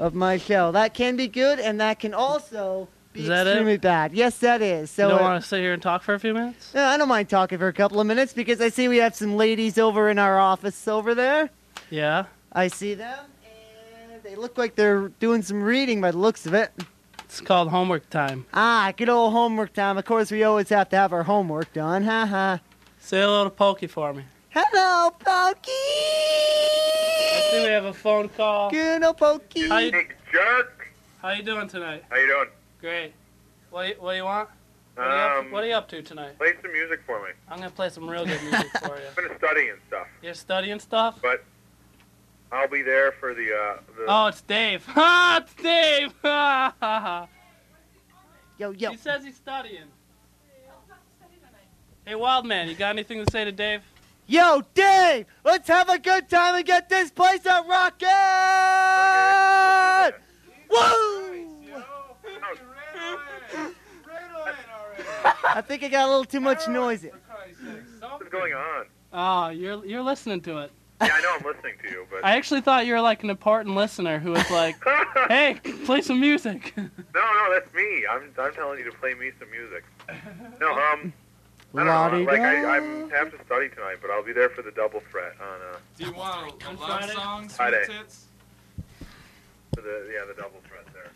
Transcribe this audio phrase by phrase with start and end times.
[0.00, 0.72] of my show.
[0.72, 3.50] That can be good, and that can also be Is that it?
[3.50, 4.12] extremely bad.
[4.12, 4.90] Yes, that is.
[4.90, 6.72] So you don't uh, want to sit here and talk for a few minutes?
[6.74, 9.14] yeah, I don't mind talking for a couple of minutes because I see we have
[9.14, 11.50] some ladies over in our office over there.
[11.90, 12.24] Yeah.
[12.52, 13.18] I see them,
[14.12, 16.72] and they look like they're doing some reading by the looks of it.
[17.24, 18.46] It's called homework time.
[18.54, 19.96] Ah, good old homework time.
[19.98, 22.02] Of course, we always have to have our homework done.
[22.02, 22.60] Ha ha.
[22.98, 24.24] Say hello to Pokey for me.
[24.52, 25.70] Hello, Pokey.
[25.70, 28.70] I see we have a phone call.
[28.70, 29.68] Good old Pokey.
[29.68, 29.92] How you,
[30.32, 30.88] Jerk.
[31.22, 32.04] how you doing tonight?
[32.10, 32.48] How you doing?
[32.80, 33.12] Great.
[33.70, 34.48] What do you, what do you want?
[34.96, 36.36] What are, you up, Um, what are you up to tonight?
[36.36, 37.30] play some music for me.
[37.48, 39.02] I'm gonna play some real good music for you.
[39.16, 41.18] I'm gonna study and stuff, You're studying stuff?
[41.22, 41.44] but
[42.52, 44.04] I'll be there for the uh the.
[44.08, 44.84] Oh, it's Dave.
[44.86, 45.42] Ha!
[45.44, 46.12] It's Dave.
[46.22, 47.28] Ha ha ha.
[48.58, 48.90] Yo, yo.
[48.90, 49.84] He says he's studying.
[52.04, 53.82] Hey, Wildman, you got anything to say to Dave?
[54.30, 58.06] Yo, Dave, let's have a good time and get this place a rockin'!
[60.70, 61.46] Woo!
[65.52, 67.10] I think I got a little too much noise in.
[67.98, 68.86] What's going on?
[69.12, 70.70] Oh, you're you're listening to it.
[71.00, 73.30] Yeah, I know I'm listening to you, but I actually thought you were like an
[73.30, 74.76] important listener who was like,
[75.26, 78.04] "Hey, play some music." no, no, that's me.
[78.08, 79.82] I'm I'm telling you to play me some music.
[80.60, 81.12] No, um,
[81.74, 82.30] I don't know.
[82.30, 82.80] Like I, I
[83.16, 86.04] have to study tonight, but I'll be there for the double fret on uh Do
[86.06, 88.26] you want a love song, Sweet Tits?
[89.74, 91.10] for the yeah the double threat there.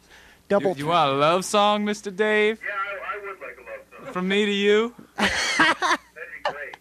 [0.48, 0.72] Double.
[0.72, 2.14] You, you want a love song, Mr.
[2.14, 2.60] Dave?
[2.64, 4.12] Yeah, I, I would like a love song.
[4.12, 4.94] From me to you?
[5.16, 5.98] That'd
[6.44, 6.76] be great.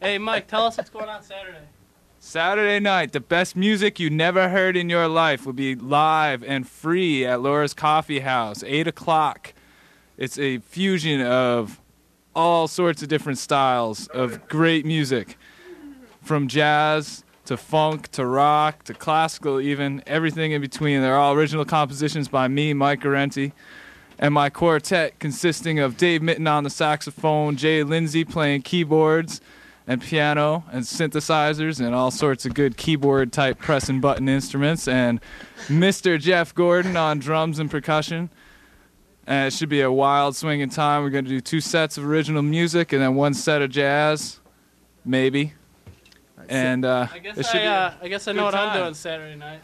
[0.00, 1.58] hey, Mike, tell us what's going on Saturday.
[2.20, 6.68] Saturday night, the best music you never heard in your life will be live and
[6.68, 9.54] free at Laura's Coffee House, 8 o'clock.
[10.18, 11.80] It's a fusion of
[12.38, 15.36] all sorts of different styles of great music,
[16.22, 21.00] from jazz to funk to rock to classical, even everything in between.
[21.00, 23.50] They're all original compositions by me, Mike Arenti,
[24.20, 29.40] and my quartet consisting of Dave Mitten on the saxophone, Jay Lindsay playing keyboards
[29.88, 34.86] and piano and synthesizers and all sorts of good keyboard type press and button instruments,
[34.86, 35.20] and
[35.66, 36.20] Mr.
[36.20, 38.30] Jeff Gordon on drums and percussion.
[39.30, 41.02] And it should be a wild swinging time.
[41.02, 44.40] We're going to do two sets of original music and then one set of jazz,
[45.04, 45.52] maybe.
[46.48, 48.54] And uh, I it guess should I, be uh, I guess I know good what
[48.54, 49.60] I'm doing Saturday night.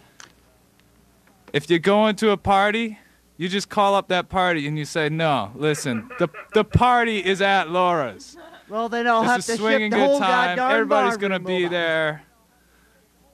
[1.55, 2.99] if you're going to a party,
[3.39, 7.41] you just call up that party and you say, "No, listen, the the party is
[7.41, 8.37] at Laura's.
[8.69, 10.57] Well, then I'll have it's a to swinging ship the whole good time.
[10.59, 11.69] goddamn Everybody's gonna be over.
[11.71, 12.23] there.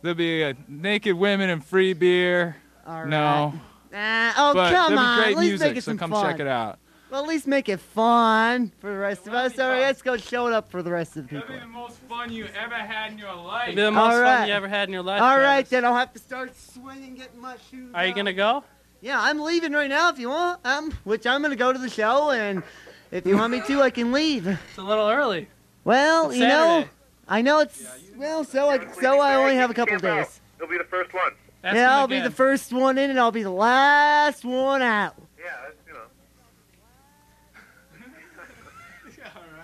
[0.02, 2.56] There'll be uh, naked women and free beer.
[2.86, 3.60] All No, right.
[3.92, 5.18] Oh, but come on.
[5.22, 6.24] great at least make it so some come fun.
[6.30, 6.78] check it out.
[7.10, 9.58] Well, at least make it fun for the rest of us.
[9.58, 11.54] All right, let's go show it up for the rest of the people.
[11.54, 13.66] Be the most fun you ever had in your It'll life.
[13.70, 15.20] be the most All fun you ever had in your life.
[15.20, 15.70] All right, Travis.
[15.70, 17.90] then I'll have to start swinging, getting my shoes.
[17.94, 18.62] Are you gonna go?
[19.00, 20.60] Yeah, I'm leaving right now if you want.
[20.64, 22.62] Um, which I'm gonna go to the show, and
[23.10, 24.46] if you want me to, I can leave.
[24.46, 25.48] It's a little early.
[25.82, 26.84] Well, It's you know,
[27.26, 27.82] I know it's
[28.16, 30.16] well, so I so I only have a couple Camp out.
[30.26, 30.40] days.
[30.58, 31.32] It'll be the first one.
[31.62, 35.14] Ask yeah, I'll be the first one in, and I'll be the last one out.
[35.38, 35.92] Yeah, that's you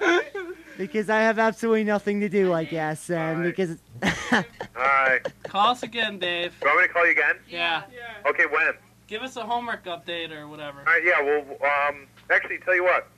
[0.01, 0.43] know.
[0.77, 3.57] Because I have absolutely nothing to do, I guess, and Alright.
[3.57, 3.79] because
[4.33, 4.43] All
[4.77, 5.27] right.
[5.45, 6.53] Call us again, Dave.
[6.61, 7.37] Do you want me to call you again?
[7.49, 7.85] Yeah.
[8.27, 8.75] Okay, when?
[9.07, 10.81] Give us a homework update or whatever.
[10.81, 11.23] All right, yeah.
[11.23, 11.45] Well,
[11.89, 13.09] um, actually, tell you what.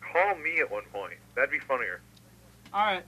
[0.00, 1.14] Call me at one point.
[1.34, 2.00] That'd be funnier.
[2.72, 3.04] All right.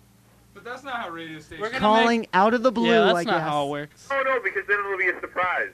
[0.54, 1.60] But that's not how radio stations.
[1.60, 3.42] We're gonna calling out of the blue, yeah, that's I not guess.
[3.42, 4.08] how it works.
[4.10, 5.70] Oh no, because then it'll be a surprise.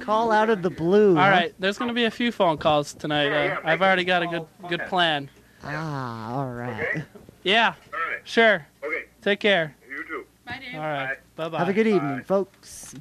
[0.00, 1.10] Call out of the blue.
[1.10, 3.26] All right, there's gonna be a few phone calls tonight.
[3.26, 4.70] Yeah, yeah, Uh, I've already got a good small.
[4.70, 4.88] good Okay.
[4.88, 5.30] plan.
[5.62, 6.80] Ah, all right.
[6.88, 7.04] Okay.
[7.44, 8.20] Yeah, All right.
[8.24, 8.66] sure.
[8.82, 9.04] Okay.
[9.20, 9.76] Take care.
[9.88, 10.24] You too.
[10.46, 10.74] Bye, Dave.
[10.74, 11.18] All right.
[11.36, 11.58] Bye bye.
[11.58, 12.94] Have a good evening, folks.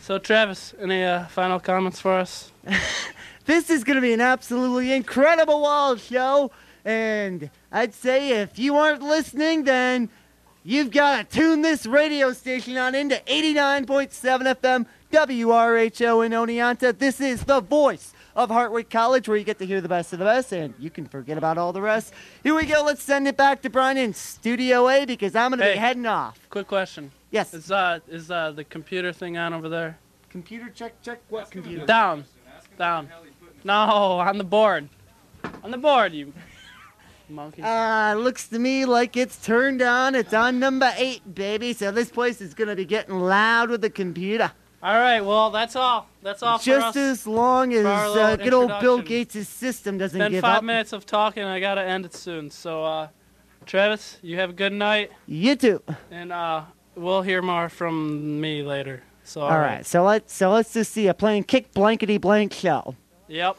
[0.00, 2.52] So Travis, any uh, final comments for us?
[3.46, 6.50] This is going to be an absolutely incredible wall show.
[6.84, 10.10] And I'd say if you aren't listening, then
[10.64, 14.10] you've got to tune this radio station on into 89.7
[14.56, 16.96] FM WRHO in Oneonta.
[16.98, 20.18] This is the voice of Hartwick College, where you get to hear the best of
[20.18, 22.12] the best, and you can forget about all the rest.
[22.42, 22.82] Here we go.
[22.82, 25.74] Let's send it back to Brian in Studio A because I'm going to Hey.
[25.74, 26.38] be heading off.
[26.50, 27.12] Quick question.
[27.30, 27.54] Yes.
[27.54, 29.98] Is uh is uh the computer thing on over there?
[30.30, 31.20] Computer check, check.
[31.28, 31.86] What computer?
[31.86, 32.24] Down.
[32.76, 33.08] Down.
[33.62, 34.88] No, on the board.
[35.62, 36.32] On the board, you
[37.28, 37.62] monkey.
[37.62, 40.14] Uh, looks to me like it's turned on.
[40.14, 41.72] It's on number eight, baby.
[41.72, 44.52] So this place is gonna be getting loud with the computer.
[44.82, 46.08] All right, well that's all.
[46.22, 46.96] That's all for Just us.
[46.96, 49.00] as long as uh, good old Bill.
[49.00, 50.64] Gates' system doesn't Been give five up.
[50.64, 51.42] minutes of talking.
[51.42, 52.50] I gotta end it soon.
[52.50, 53.08] So, uh,
[53.64, 55.82] Travis, you have a good night, You too.
[56.10, 56.64] and uh,
[56.96, 59.02] we'll hear more from me later.
[59.26, 62.94] So All right, so let's so let's just see a plain kick blankety blank show.
[63.28, 63.56] Yep.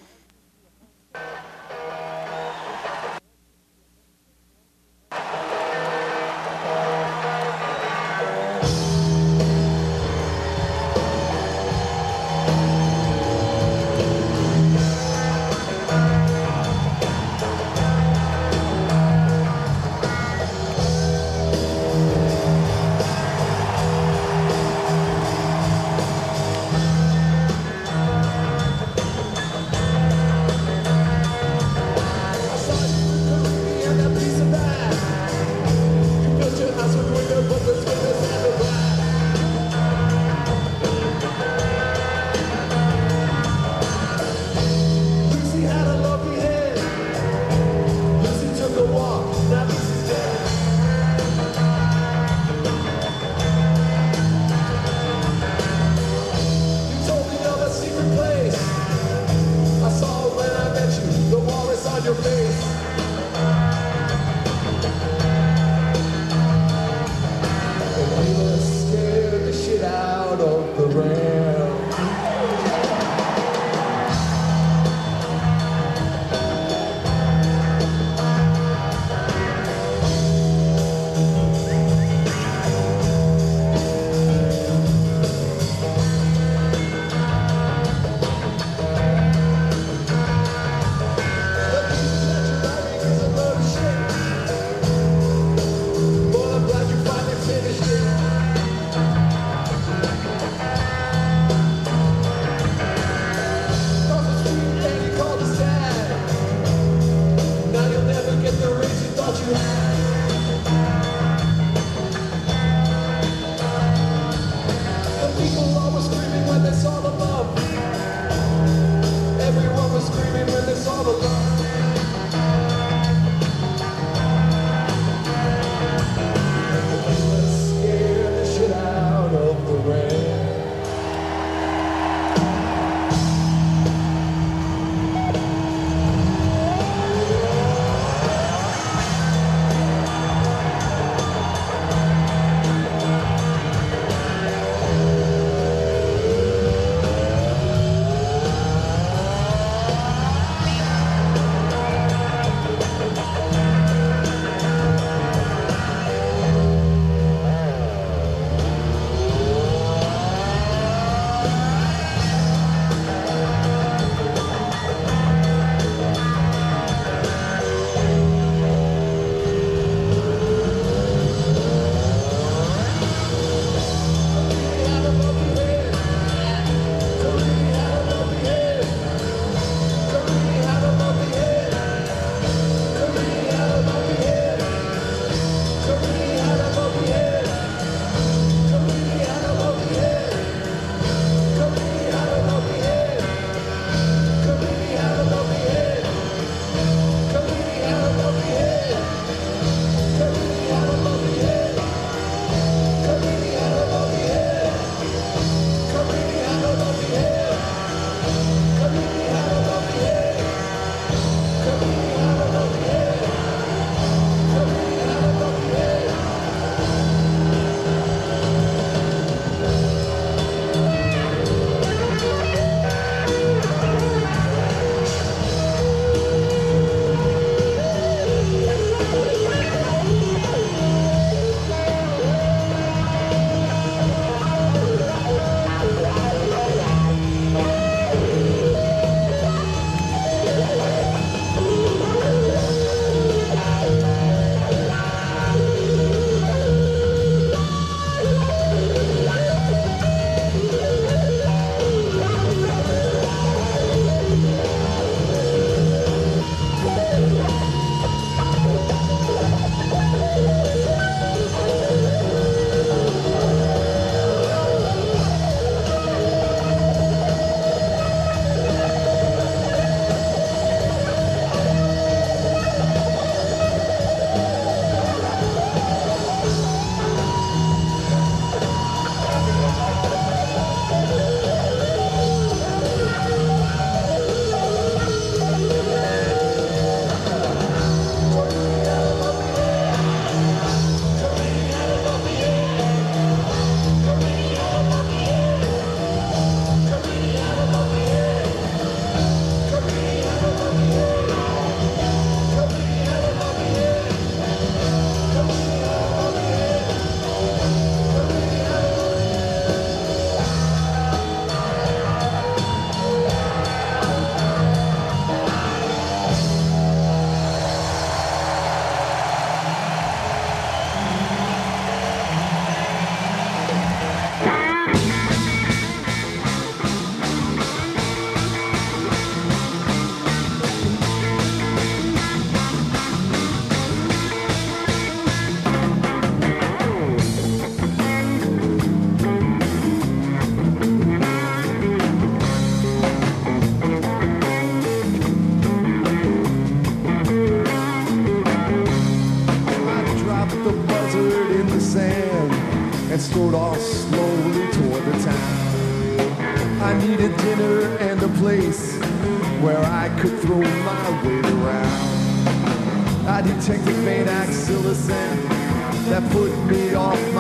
[364.93, 367.34] That put me off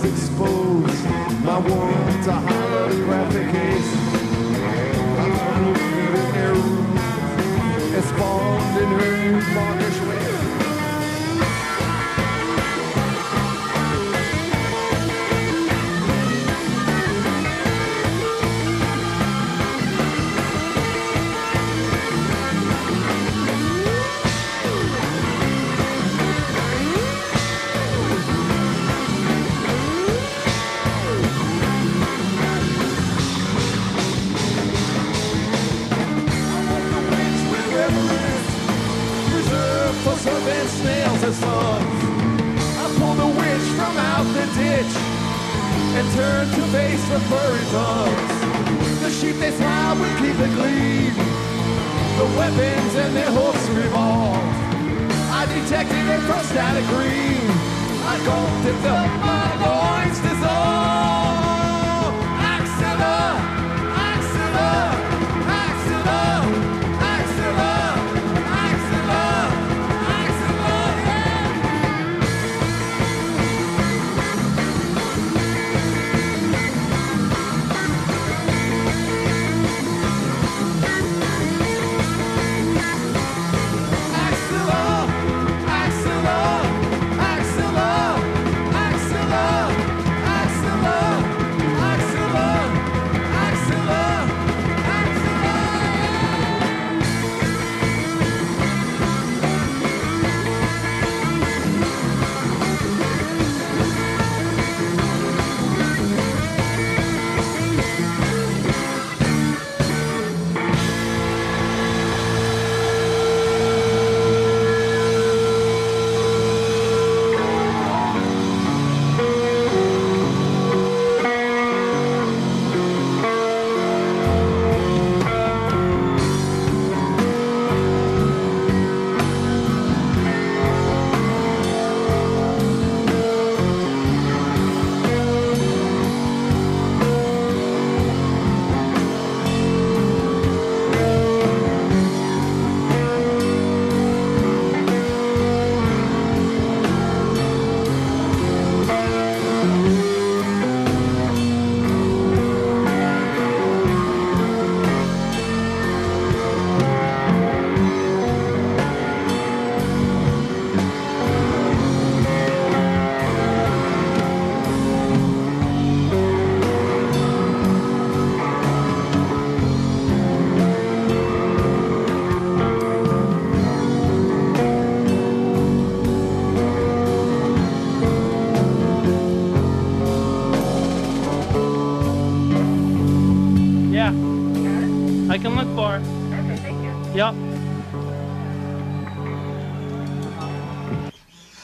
[0.00, 1.04] expose
[1.44, 2.61] my world to holographic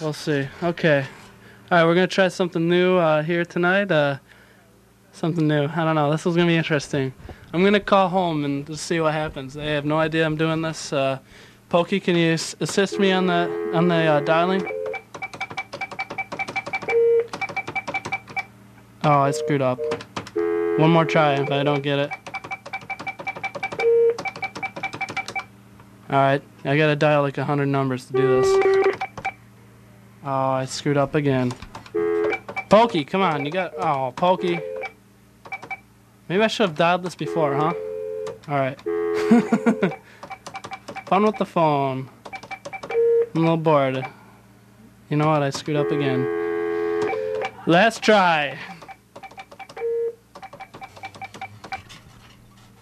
[0.08, 0.48] We'll see.
[0.62, 1.04] Okay.
[1.70, 3.92] All right, we're gonna try something new uh, here tonight.
[3.92, 4.16] Uh,
[5.12, 5.66] something new.
[5.66, 6.10] I don't know.
[6.10, 7.12] This is gonna be interesting.
[7.52, 9.52] I'm gonna call home and just see what happens.
[9.52, 10.94] They have no idea I'm doing this.
[10.94, 11.18] Uh,
[11.68, 14.66] Pokey, can you assist me on the on the uh, dialing?
[19.04, 19.78] Oh, I screwed up.
[20.78, 22.10] One more try if I don't get it.
[26.08, 28.77] Alright, I gotta dial like a hundred numbers to do this.
[30.30, 31.54] Oh, I screwed up again.
[32.68, 33.72] Pokey, come on, you got...
[33.78, 34.60] Oh, Pokey.
[36.28, 37.72] Maybe I should have dialed this before, huh?
[38.46, 38.78] Alright.
[41.06, 42.10] Fun with the phone.
[42.30, 44.04] I'm a little bored.
[45.08, 46.26] You know what, I screwed up again.
[47.64, 48.58] Let's try!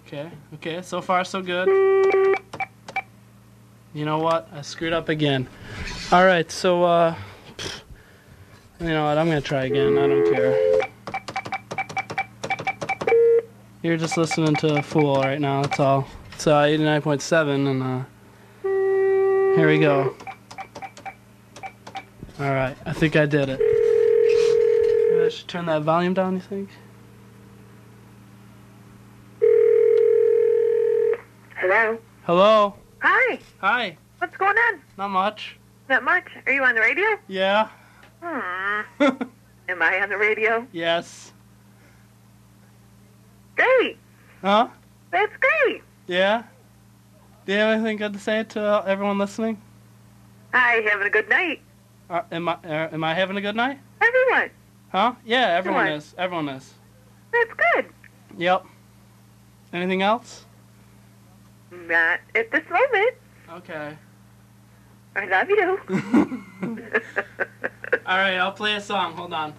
[0.04, 1.68] Okay, okay, so far so good.
[3.94, 5.46] You know what, I screwed up again.
[6.12, 7.14] Alright, so, uh
[8.80, 9.18] you know what?
[9.18, 9.98] I'm gonna try again.
[9.98, 10.76] I don't care.
[13.82, 16.08] You're just listening to a fool right now, that's all.
[16.32, 20.14] It's uh, 89.7, and uh, here we go.
[22.40, 23.60] Alright, I think I did it.
[25.10, 26.68] Maybe I should turn that volume down, you think?
[31.54, 31.98] Hello.
[32.24, 32.74] Hello?
[32.98, 33.38] Hi.
[33.60, 33.96] Hi.
[34.18, 34.80] What's going on?
[34.98, 35.56] Not much.
[35.88, 36.26] Not much.
[36.44, 37.06] Are you on the radio?
[37.28, 37.68] Yeah?
[38.26, 39.06] Hmm.
[39.68, 40.66] Am I on the radio?
[40.72, 41.32] yes.
[43.56, 43.96] Great.
[44.42, 44.68] Huh?
[45.10, 45.82] That's great.
[46.06, 46.42] Yeah?
[47.46, 49.60] Do you have anything good to say to uh, everyone listening?
[50.52, 50.82] Hi.
[50.90, 51.60] Having a good night.
[52.10, 53.78] Uh, am I uh, am I having a good night?
[54.00, 54.50] Everyone.
[54.90, 55.14] Huh?
[55.24, 55.98] Yeah, everyone Everyone.
[55.98, 56.14] is.
[56.18, 56.74] Everyone is.
[57.32, 57.86] That's good.
[58.38, 58.66] Yep.
[59.72, 60.44] Anything else?
[61.70, 63.14] Not at this moment.
[63.54, 63.96] Okay.
[65.16, 65.80] I love you.
[68.06, 69.14] All right, I'll play a song.
[69.14, 69.54] Hold on.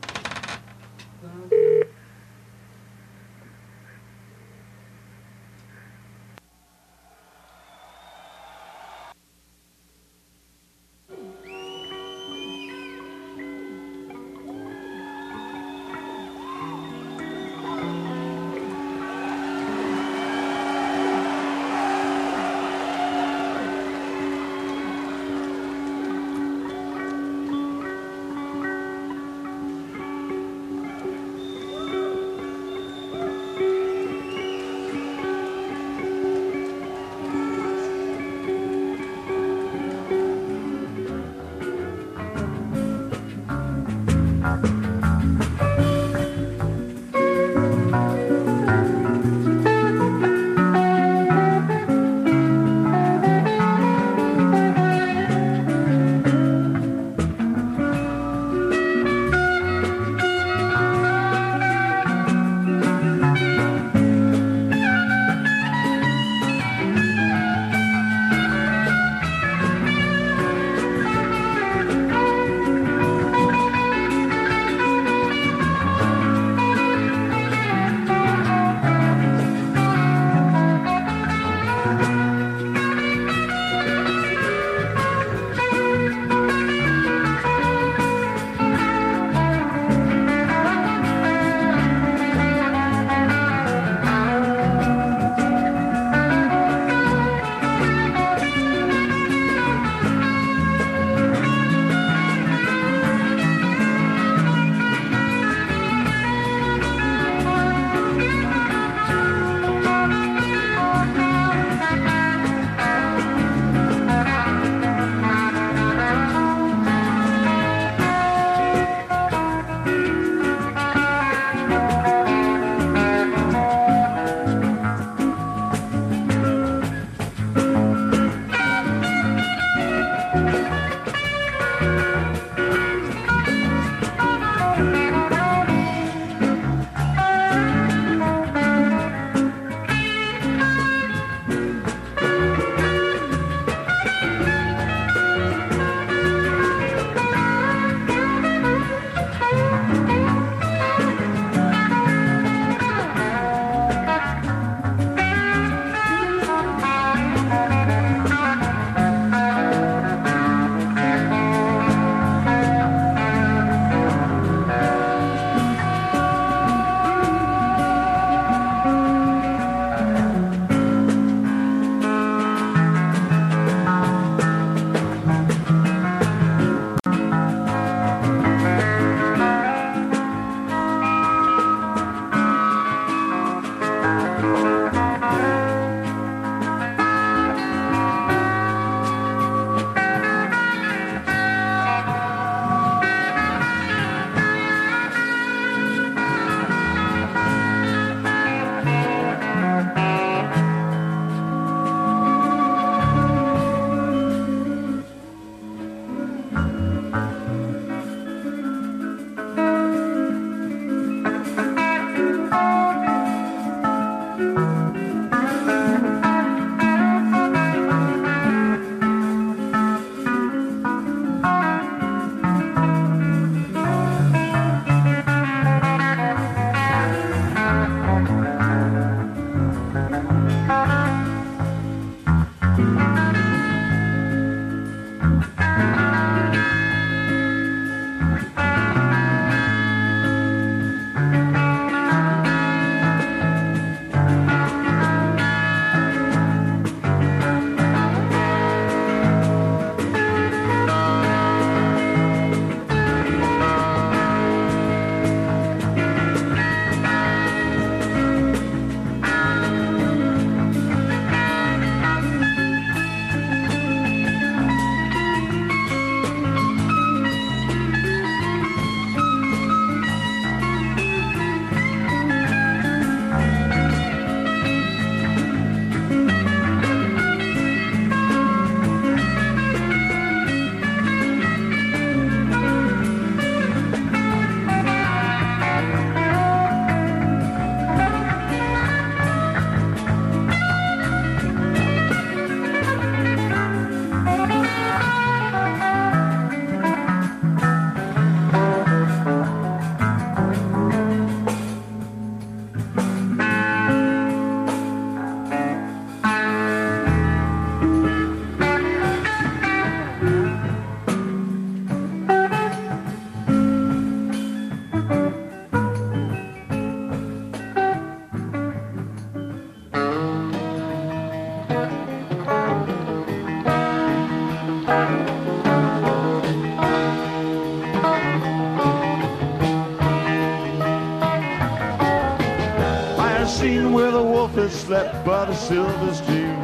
[334.88, 336.58] Slept by the silver stream.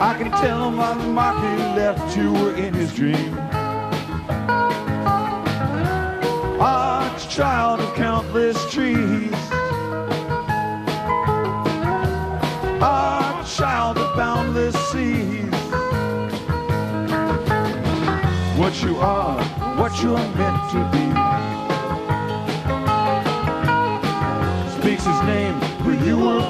[0.00, 3.38] I can tell by the mark he left you were in his dream.
[6.60, 9.32] Arch child of countless trees.
[12.82, 15.54] Arch child of boundless seas.
[18.58, 19.40] What you are,
[19.78, 21.33] what you're meant to be.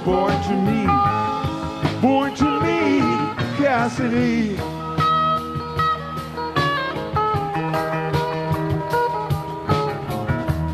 [0.05, 0.87] Born to me.
[2.03, 3.01] Born to me,
[3.57, 4.57] Cassidy.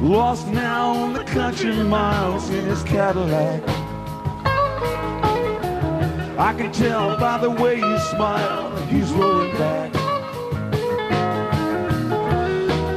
[0.02, 3.62] Lost now on the country miles in his Cadillac.
[6.38, 9.92] I can tell by the way you smile he's rolling back.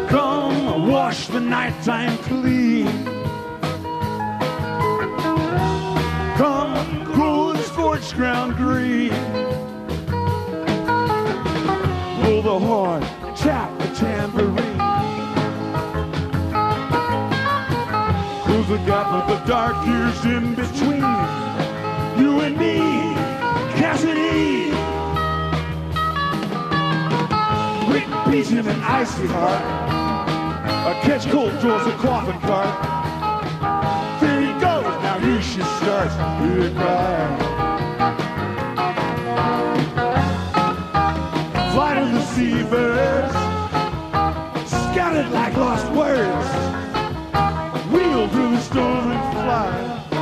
[0.10, 2.93] Come wash the nighttime clean.
[8.04, 9.10] Cool ground green.
[12.22, 13.02] Pull the horn,
[13.36, 14.58] tap the tambourine.
[18.46, 21.04] Who's the gap of the dark years in between?
[22.20, 22.78] You and me,
[23.80, 24.72] Cassidy.
[28.32, 29.62] Peace in an icy heart.
[30.88, 34.22] A catch cold draws a coffin cart.
[34.22, 37.53] There he goes, now you should start to.
[41.74, 43.34] Fly to the seabirds,
[44.70, 46.48] scattered like lost words.
[47.92, 50.13] Wheel through the storm and fly.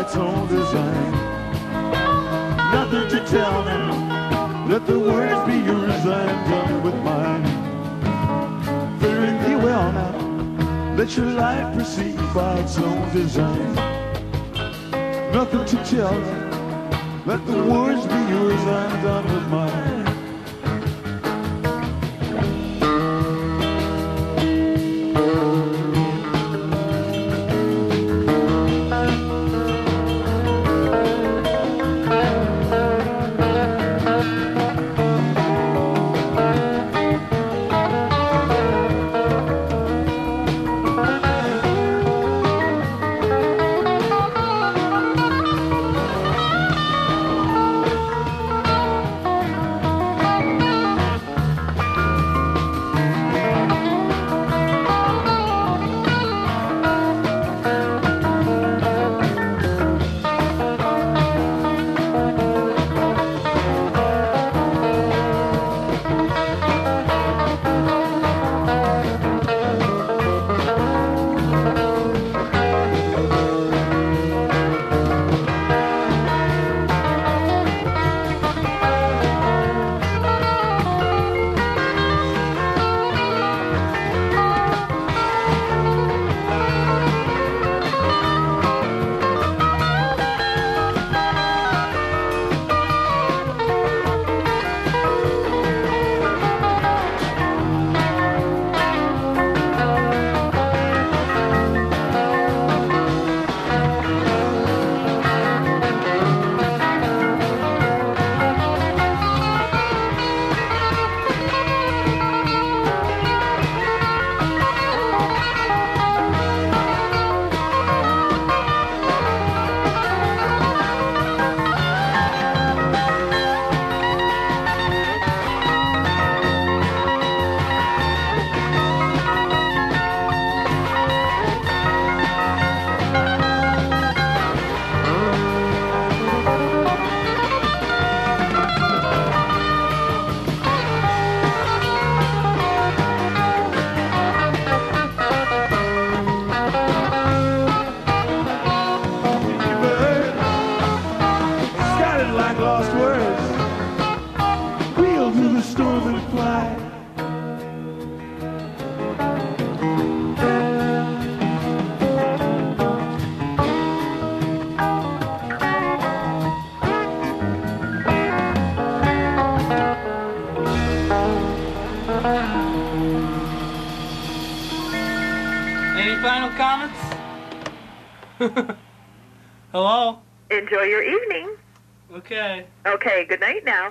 [0.00, 1.12] Its own design.
[2.72, 4.66] Nothing to tell now.
[4.66, 7.44] Let the words be yours, I'm done with mine.
[8.98, 10.94] Faring thee well now.
[10.96, 13.74] Let your life proceed by its own design.
[15.34, 17.22] Nothing to tell now.
[17.26, 19.99] Let the words be yours, I'm done with mine.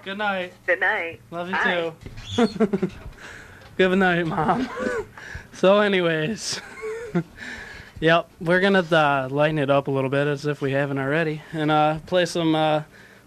[0.10, 0.54] Good night.
[0.66, 1.22] Good night.
[1.30, 1.94] Love you Bye.
[2.36, 2.90] too.
[3.78, 4.68] Good night, mom.
[5.54, 6.60] so, anyways,
[8.00, 11.44] yep, we're gonna uh, lighten it up a little bit as if we haven't already,
[11.54, 12.82] and uh, play some, uh,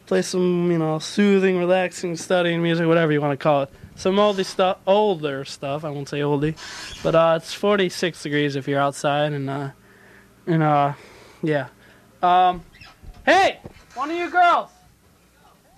[0.06, 3.70] play some, you know, soothing, relaxing, studying music, whatever you want to call it.
[3.94, 5.84] Some oldie stuff, older stuff.
[5.84, 6.56] I won't say oldie,
[7.04, 9.70] but uh, it's 46 degrees if you're outside, and uh,
[10.48, 10.94] and uh,
[11.44, 11.68] yeah.
[12.24, 12.64] Um,
[13.24, 13.60] hey,
[13.94, 14.70] one of you girls.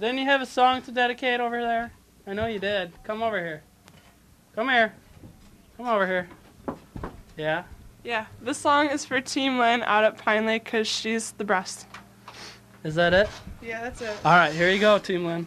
[0.05, 1.91] Didn't you have a song to dedicate over there?
[2.27, 2.93] I know you did.
[3.05, 3.63] Come over here.
[4.55, 4.93] Come here.
[5.79, 6.29] Come over here.
[7.39, 7.65] Yeah.
[8.03, 11.87] Yeah, this song is for Team Lynn out at Pine Lake because she's the best.
[12.83, 13.31] Is that it?
[13.63, 14.15] Yeah, that's it.
[14.27, 15.47] All right, here you go, Team Lynn.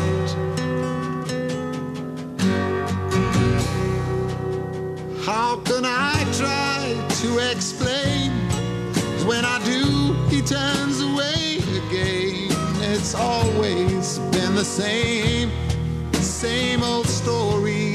[5.51, 8.31] How can I try to explain?
[9.27, 12.47] When I do, he turns away again.
[12.93, 15.51] It's always been the same,
[16.13, 17.90] same old story.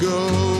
[0.00, 0.59] Go.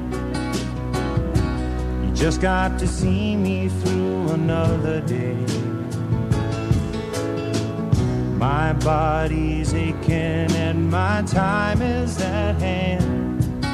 [2.21, 5.43] Just got to see me through another day.
[8.37, 13.65] My body's aching and my time is at hand.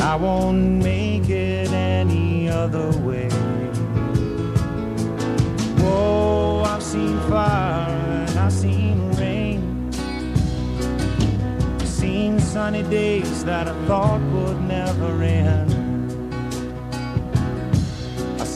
[0.00, 3.30] I won't make it any other way.
[5.80, 7.90] Whoa, I've seen fire
[8.28, 9.90] and I've seen rain.
[11.80, 15.69] I've seen sunny days that I thought would never end.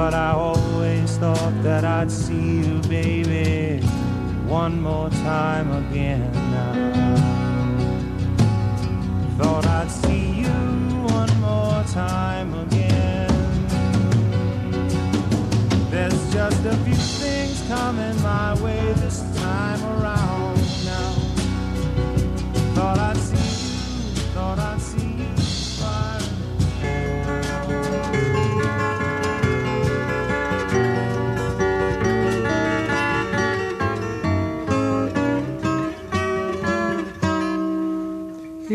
[0.00, 3.84] But I always thought that I'd see you, baby,
[4.46, 7.16] one more time again now.
[9.36, 10.56] Thought I'd see you
[11.18, 13.28] one more time again.
[15.90, 18.94] There's just a few things coming my way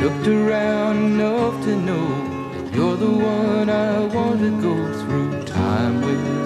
[0.00, 2.08] Looked around enough to know
[2.72, 6.40] you're the one I want to go through time with.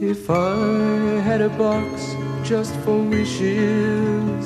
[0.00, 4.45] If I had a box just for wishes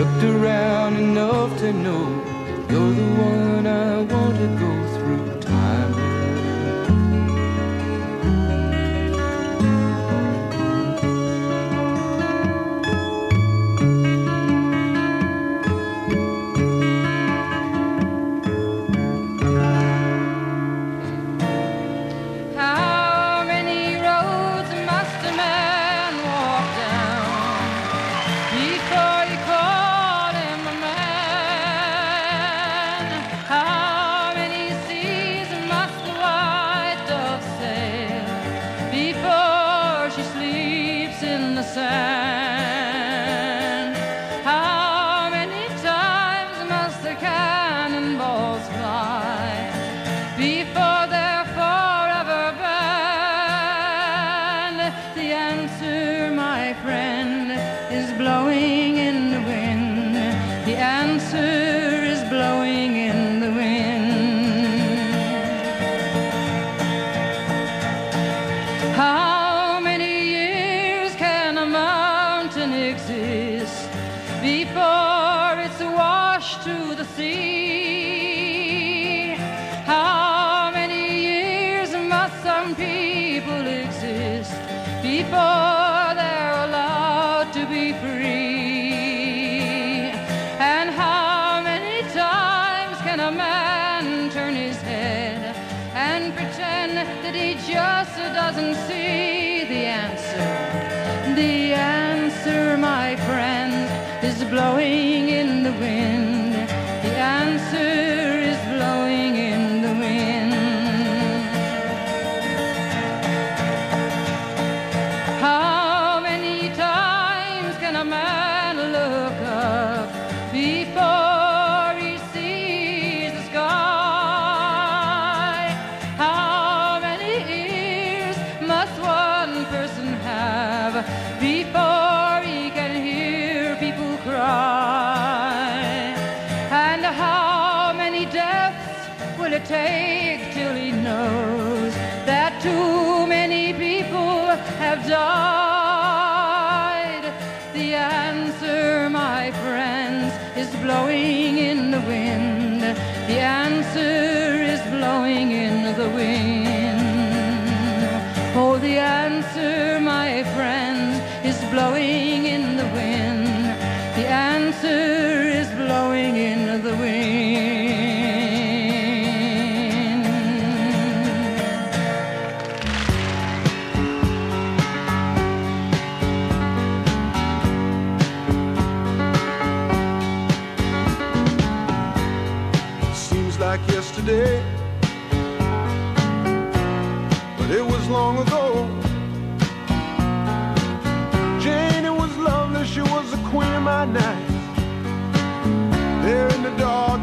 [0.00, 2.08] Looked around enough to know
[2.70, 5.29] you're the one I want to go through.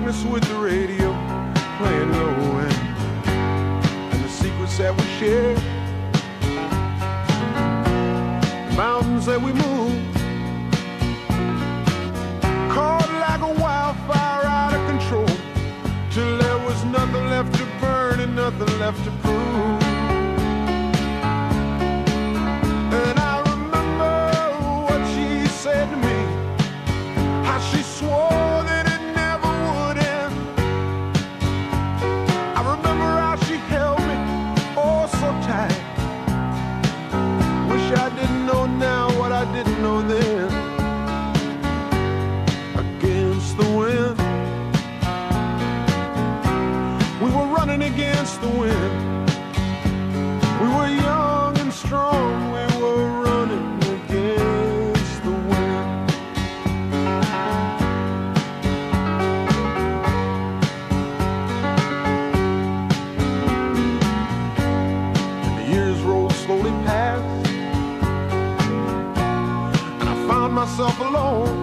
[0.08, 1.12] mess with the radio,
[1.78, 2.74] playing low end,
[3.28, 5.54] and the secrets that we share,
[8.70, 10.16] the mountains that we move,
[12.72, 15.28] caught like a wildfire out of control,
[16.10, 19.87] till there was nothing left to burn and nothing left to prove.
[48.48, 49.30] the wind.
[50.62, 56.12] We were young and strong, we were running against the wind.
[65.44, 67.48] And the years rolled slowly past,
[70.00, 71.57] and I found myself alone.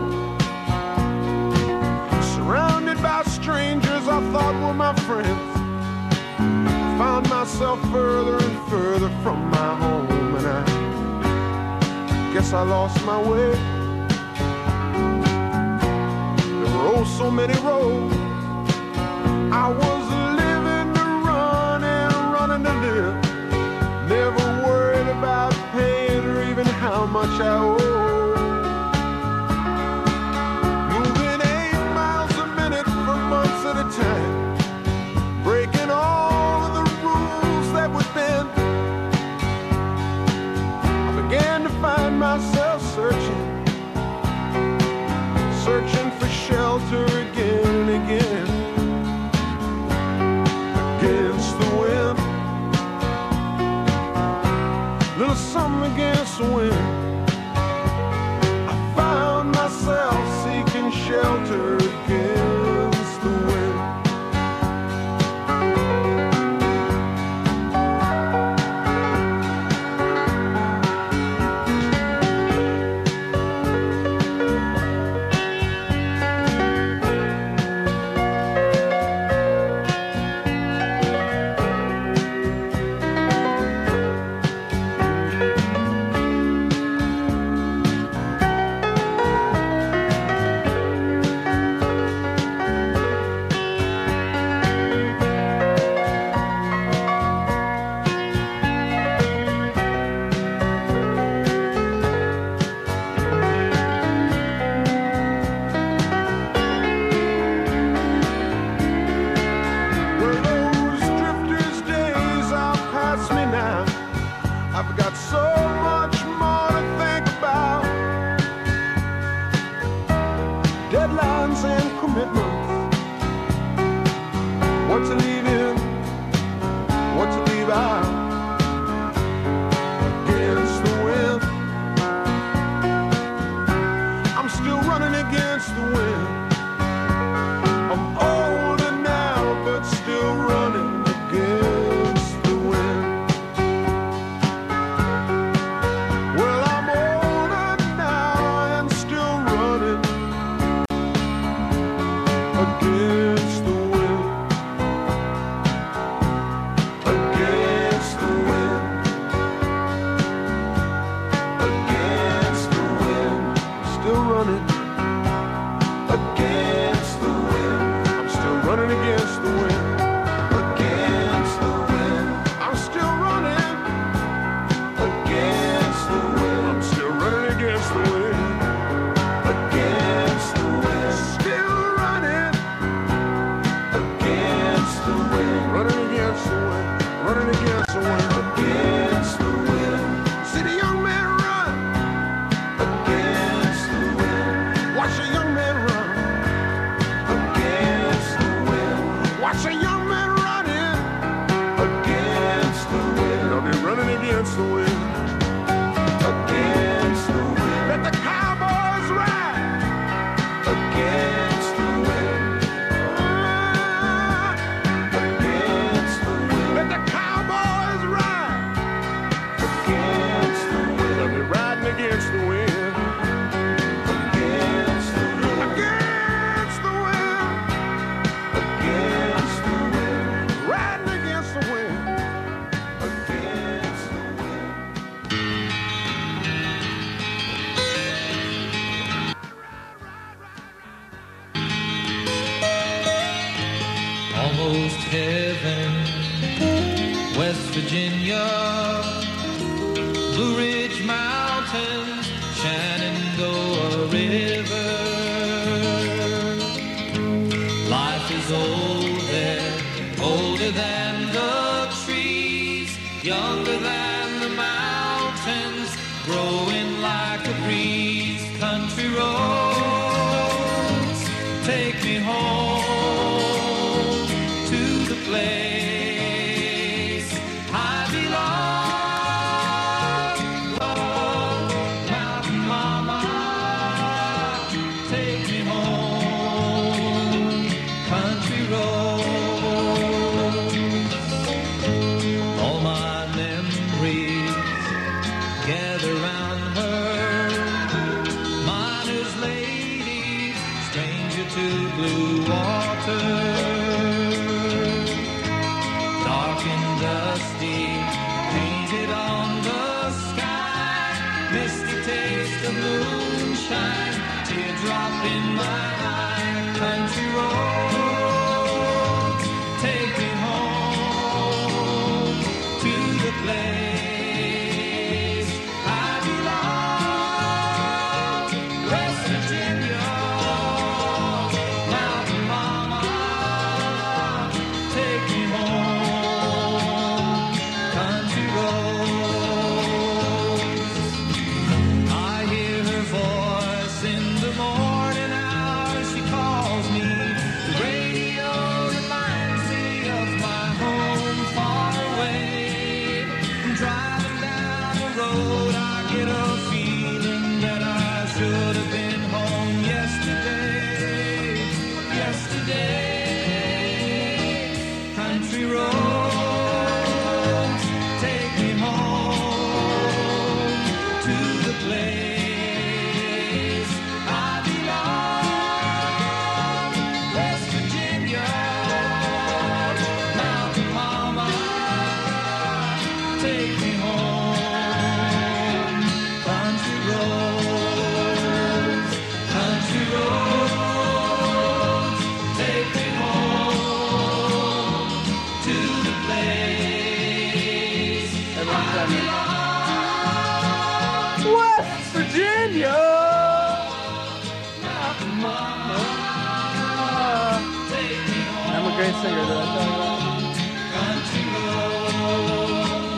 [7.54, 13.52] myself further and further from my home, and I guess I lost my way.
[16.42, 18.12] There were oh so many roads.
[19.52, 20.04] I was
[20.42, 23.14] living to run and running to live,
[24.08, 27.93] never worried about paying or even how much I owed.
[46.94, 47.33] answer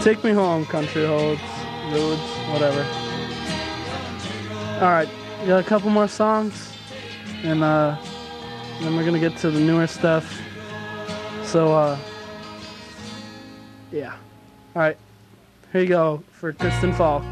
[0.07, 1.41] Take me home, country roads,
[1.91, 2.81] ludes, whatever.
[4.75, 5.09] All right,
[5.49, 6.73] got a couple more songs,
[7.43, 7.97] and uh,
[8.81, 10.41] then we're gonna get to the newer stuff.
[11.43, 11.99] So, uh,
[13.91, 14.15] yeah.
[14.77, 14.97] All right,
[15.73, 17.25] here you go for Kristen Falk.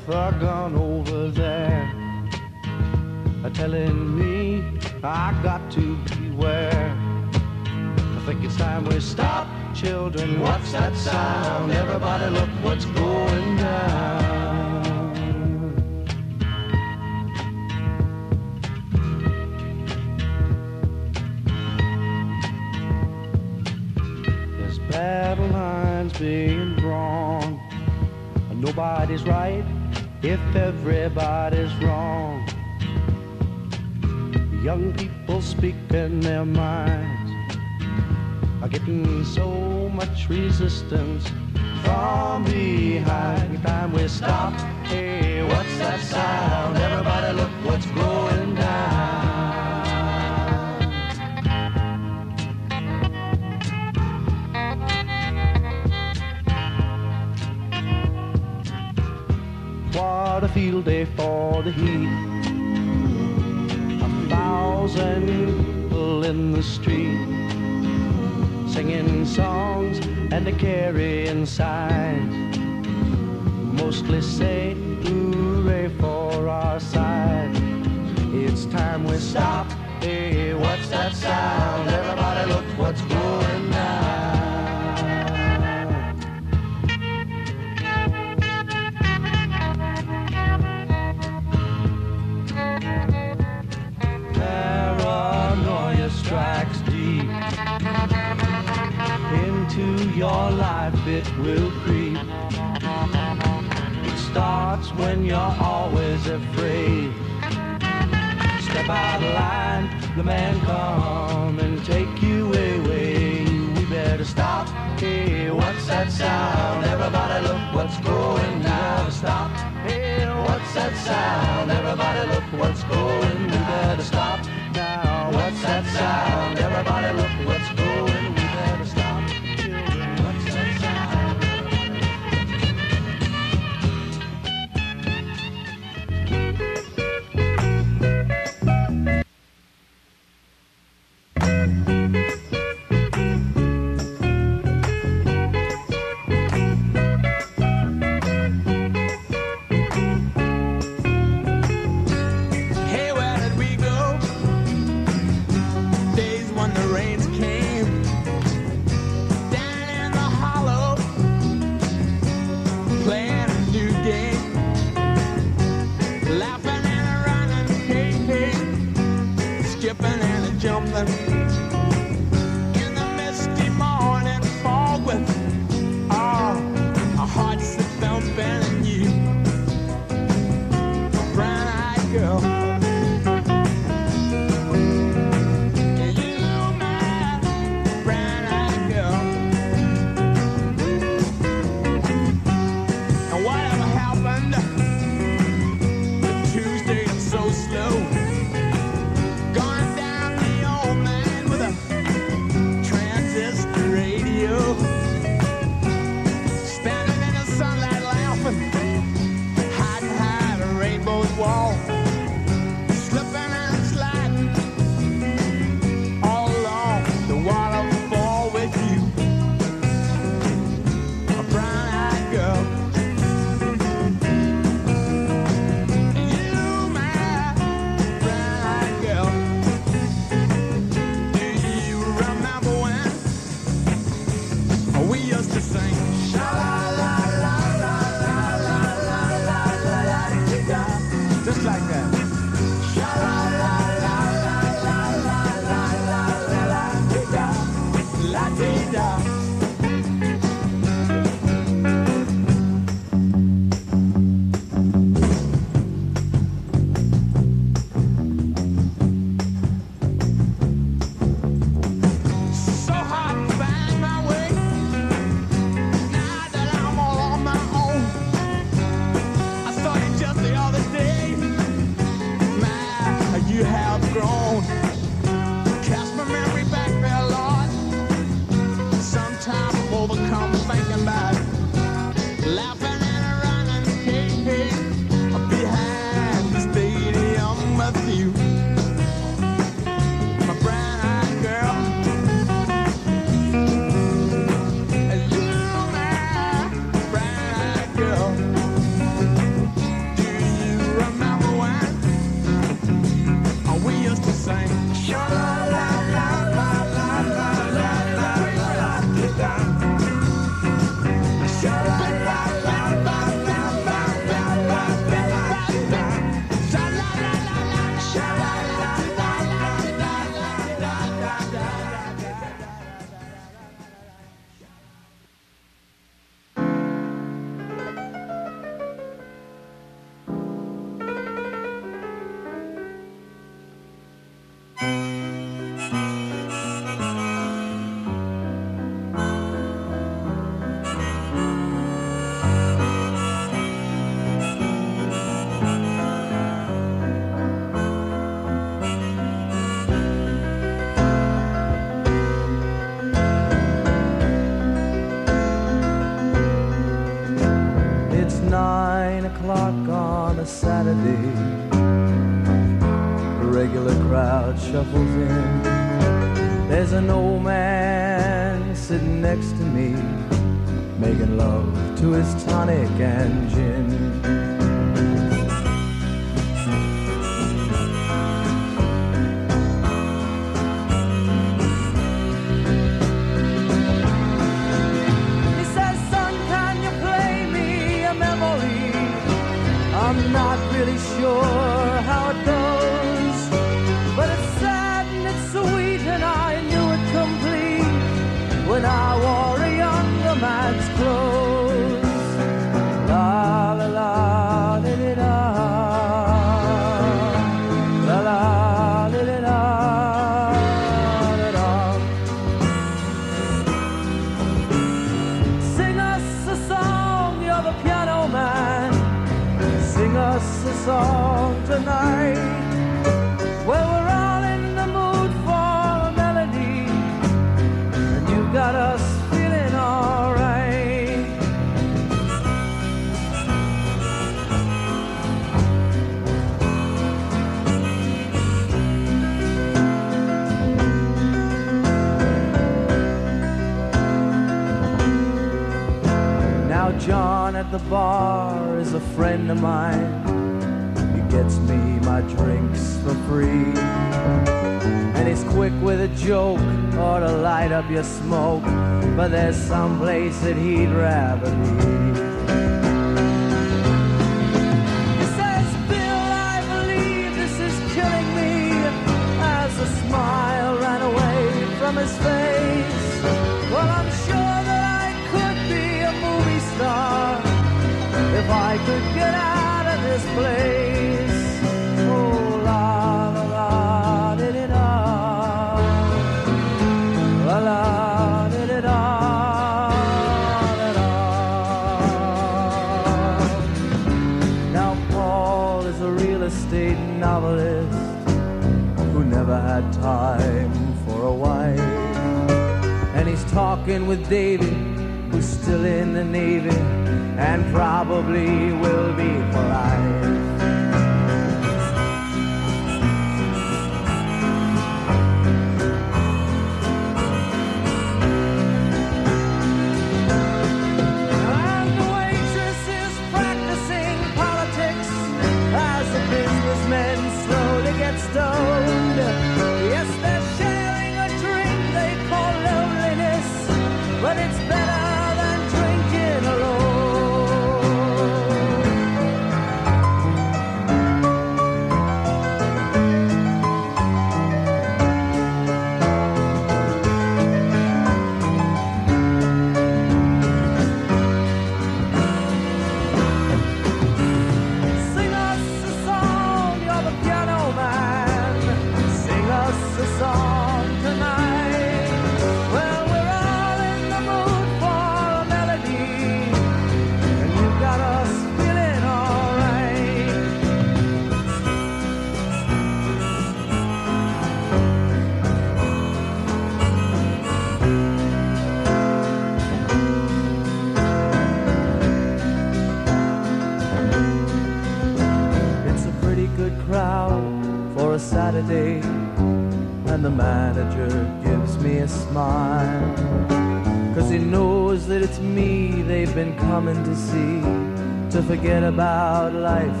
[598.31, 600.00] To forget about life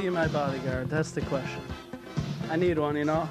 [0.00, 0.88] be my bodyguard?
[0.88, 1.60] That's the question.
[2.50, 3.28] I need one, you know?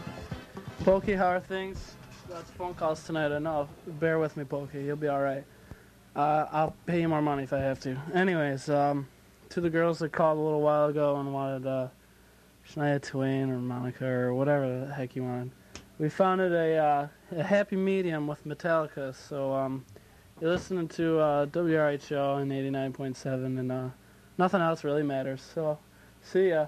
[0.84, 1.96] Pokey, how are things?
[2.30, 3.70] That's phone calls tonight, I know.
[3.88, 4.84] Bear with me, Pokey.
[4.84, 5.46] You'll be alright.
[6.14, 7.98] Uh, I'll pay you more money if I have to.
[8.14, 9.08] Anyways, um,
[9.50, 11.88] to the girls that called a little while ago and wanted uh,
[12.70, 15.52] Shania Twain or Monica or whatever the heck you wanted,
[16.00, 19.16] we founded a, uh, a happy medium with Metallica.
[19.16, 19.86] So um,
[20.42, 23.92] you're listening to uh, WRHO and 89.7, and
[24.38, 25.42] nothing else really matters.
[25.54, 25.80] So
[26.32, 26.68] See ya.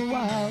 [0.00, 0.43] While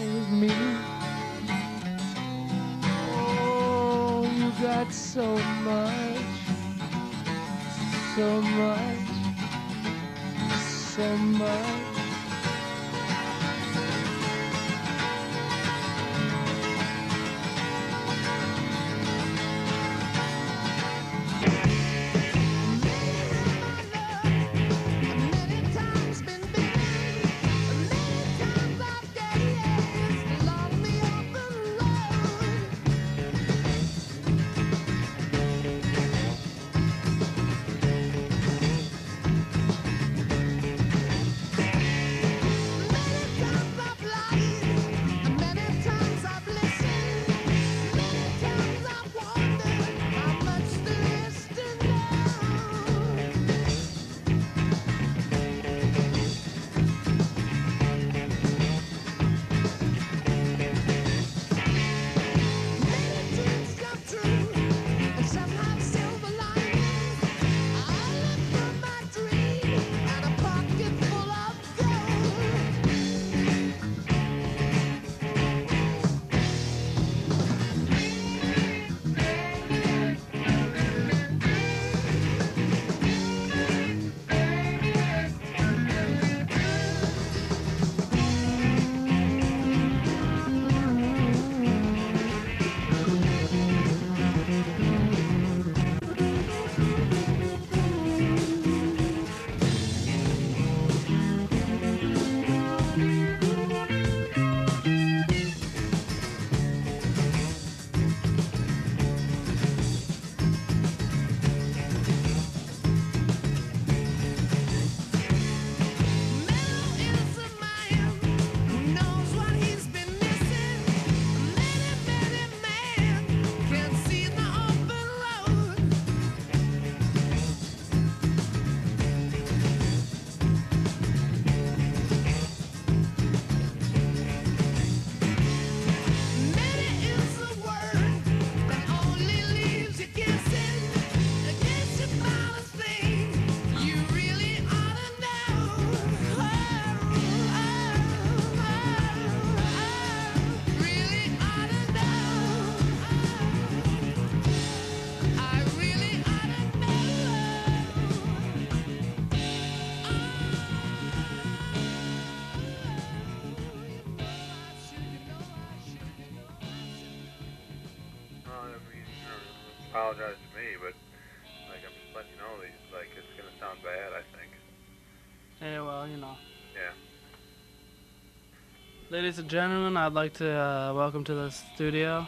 [179.33, 182.27] Ladies and gentlemen, I'd like to uh, welcome to the studio.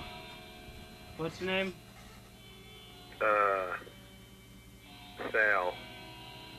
[1.18, 1.72] What's your name?
[3.22, 3.76] Uh,
[5.32, 5.76] Sal.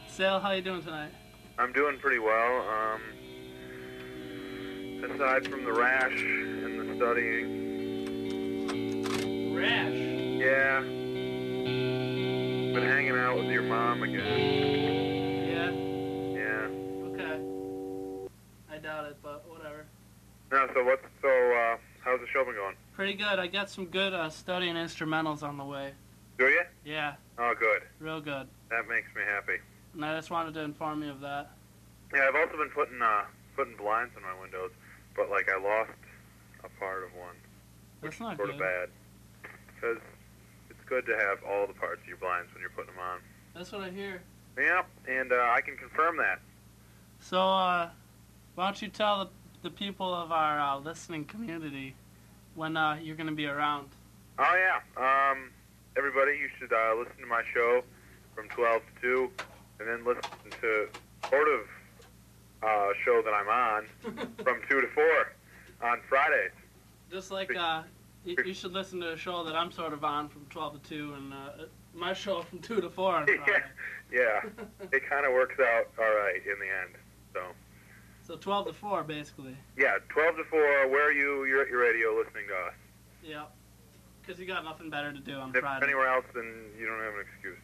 [0.06, 1.10] Sal, how you doing tonight?
[1.58, 2.62] I'm doing pretty well.
[2.62, 3.02] Um,
[5.10, 7.48] aside from the rash and the studying.
[9.52, 9.96] Rash.
[9.96, 10.80] Yeah.
[12.72, 14.22] Been hanging out with your mom again.
[15.50, 15.72] Yeah.
[16.38, 16.68] Yeah.
[17.10, 17.40] Okay.
[18.70, 19.44] I doubt it, but
[20.50, 20.68] No.
[20.74, 21.28] So what's so?
[21.28, 22.74] Uh, how's the show been going?
[22.94, 23.38] Pretty good.
[23.38, 25.92] I got some good uh, studying instrumentals on the way.
[26.38, 26.62] Do you?
[26.84, 27.82] Yeah, Oh, good.
[27.98, 28.46] real good.
[28.70, 29.56] That makes me happy.
[29.94, 31.50] And I just wanted to inform you of that.
[32.14, 33.24] Yeah, I've also been putting uh
[33.56, 34.70] putting blinds in my windows,
[35.16, 35.90] but like I lost
[36.62, 37.34] a part of one.
[38.02, 38.54] That's not sort good.
[38.56, 38.88] of bad.
[39.74, 39.98] Because
[40.70, 43.18] it's good to have all the parts of your blinds when you're putting them on.
[43.54, 44.20] That's what I hear.
[44.58, 46.40] Yep, and uh, I can confirm that.
[47.20, 47.90] So, uh,
[48.54, 49.30] why don't you tell the,
[49.66, 51.92] the people of our uh, listening community
[52.54, 53.88] when uh, you're going to be around?
[54.38, 54.78] Oh yeah.
[54.96, 55.50] Um,
[55.96, 57.82] everybody, you should uh, listen to my show
[58.36, 59.30] from 12 to 2,
[59.80, 60.22] and then listen
[60.60, 60.88] to
[61.28, 61.60] sort of
[62.62, 63.86] uh, show that I'm on
[64.44, 65.32] from 2 to 4
[65.82, 66.52] on Fridays.
[67.10, 67.82] Just like uh,
[68.24, 70.88] you, you should listen to a show that I'm sort of on from 12 to
[70.88, 71.36] 2, and uh,
[71.92, 73.64] my show from 2 to 4 on Friday.
[74.12, 74.42] Yeah,
[74.92, 76.94] it kind of works out all right in the end.
[77.34, 77.40] So
[78.26, 79.56] so 12 to 4, basically.
[79.76, 80.88] yeah, 12 to 4.
[80.88, 81.44] Where are you?
[81.44, 82.74] You're at your radio listening to us.
[83.22, 83.50] Yep.
[84.22, 85.86] Because you got nothing better to do on If Friday.
[85.86, 87.58] anywhere else, then you don't have an excuse.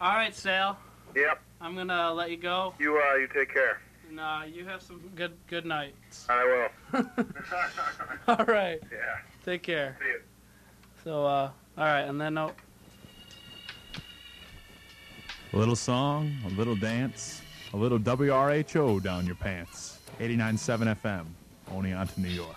[0.00, 0.78] All right, Sal.
[1.14, 1.40] Yep.
[1.62, 2.74] I'm going to let you go.
[2.78, 3.80] You uh, you take care.
[4.10, 6.26] And uh, you have some good good nights.
[6.28, 6.44] I
[6.92, 7.06] will.
[8.28, 8.78] All right.
[8.92, 8.98] Yeah.
[9.44, 9.96] Take care.
[10.00, 10.20] See you.
[11.02, 12.54] So, uh, all right, and then note.
[15.52, 17.40] A little song, a little dance,
[17.76, 19.98] a little WRHO down your pants.
[20.18, 21.26] 89.7 FM,
[21.70, 22.56] Oneonta New York.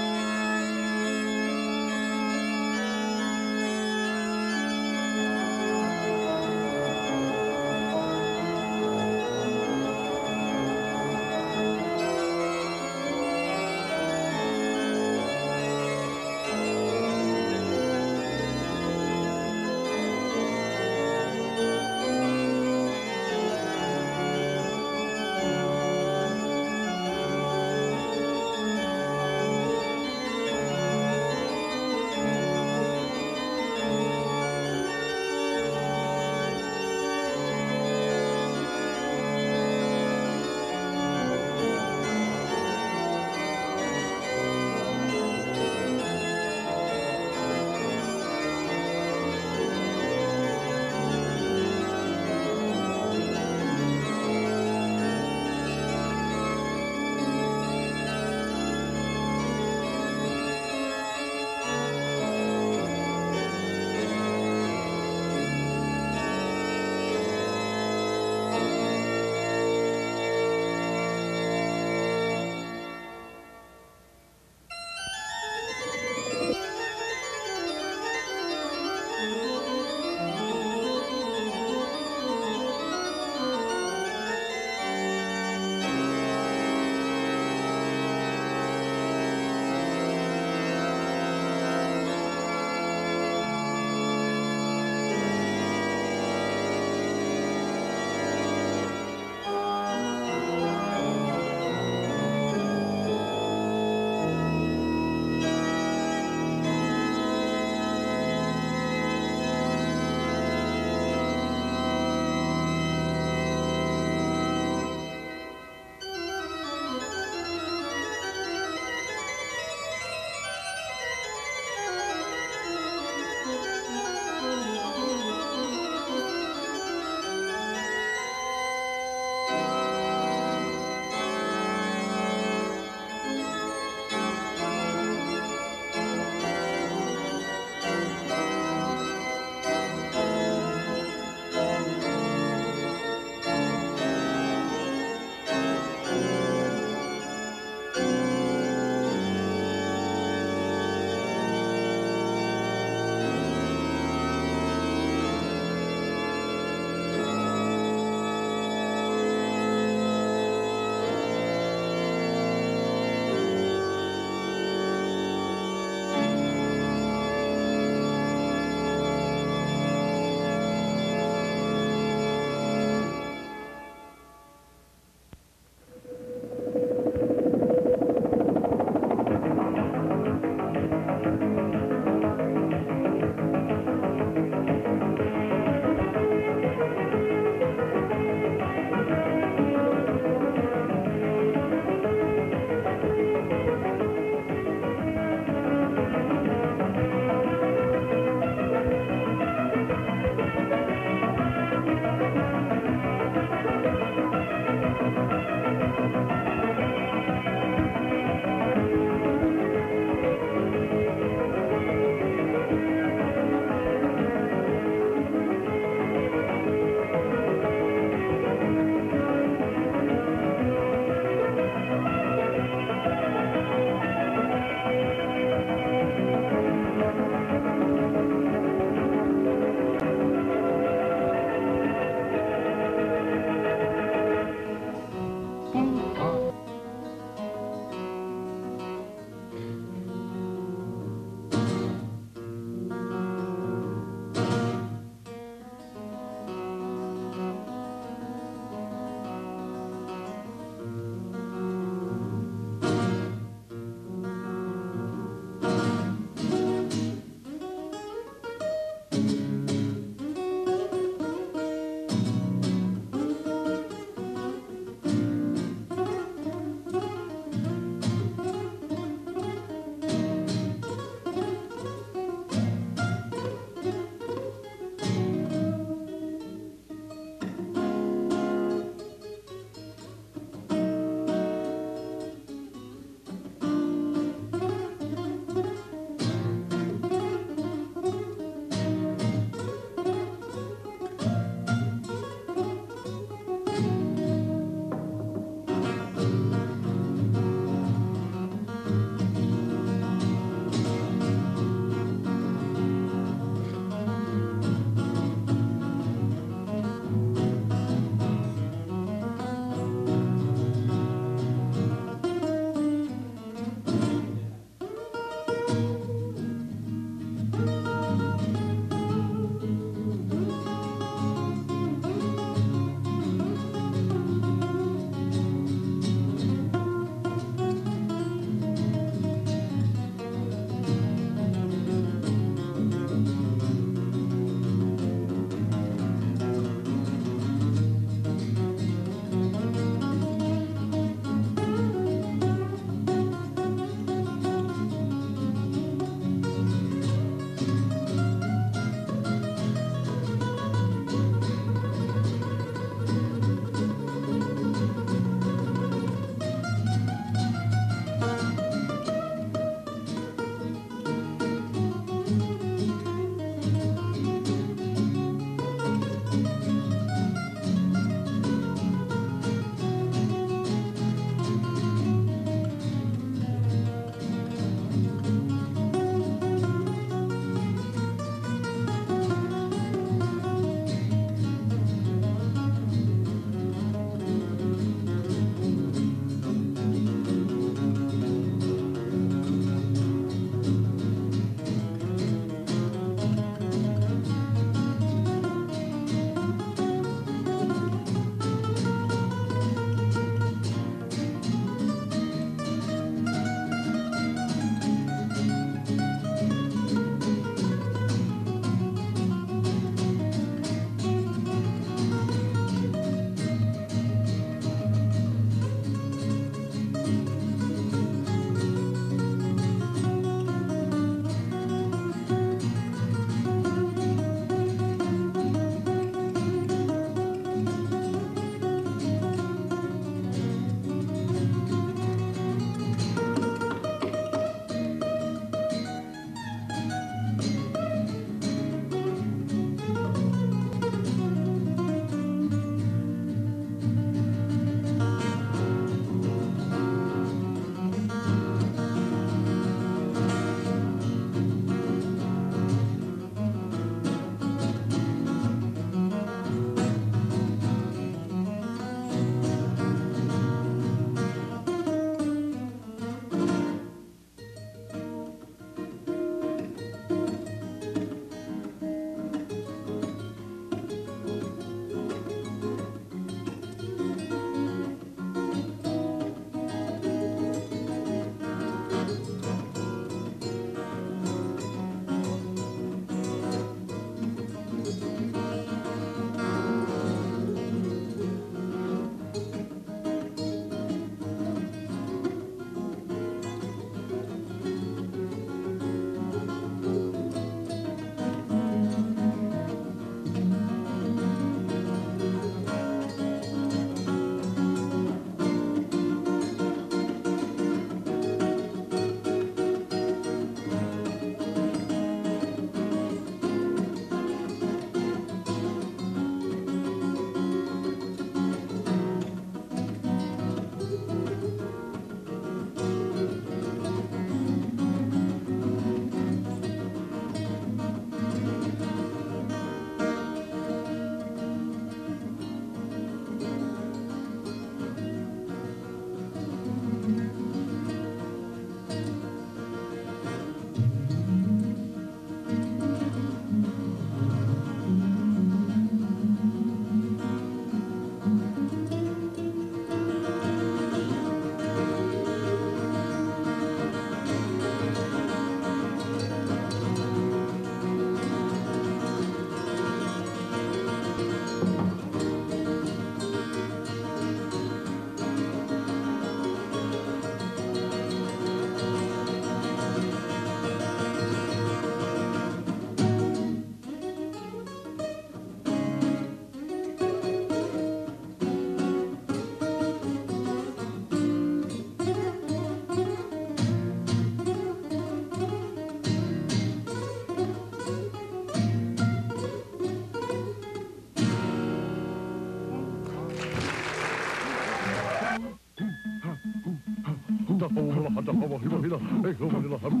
[599.31, 600.00] Take over to the hub.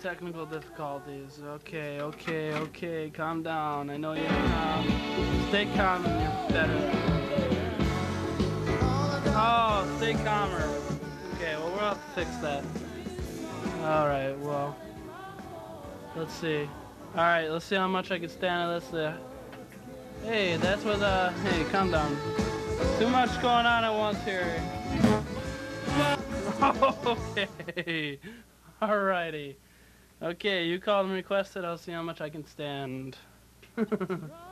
[0.00, 1.40] Technical difficulties.
[1.44, 3.90] Okay, okay, okay, calm down.
[3.90, 4.86] I know you're calm.
[5.48, 6.90] Stay calm and you're better.
[9.36, 10.68] Oh, stay calmer.
[11.34, 12.64] Okay, well we'll have to fix that.
[13.82, 14.74] All right, well,
[16.16, 16.68] let's see.
[17.14, 18.94] All right, let's see how much I can stand of this.
[18.94, 19.16] Uh,
[20.24, 21.02] hey, that's what.
[21.02, 22.16] Uh, hey, calm down.
[22.98, 24.62] Too much going on at once here.
[27.06, 28.18] okay.
[28.80, 29.56] Alrighty.
[30.22, 31.64] Okay, you called and requested.
[31.64, 33.16] I'll see how much I can stand.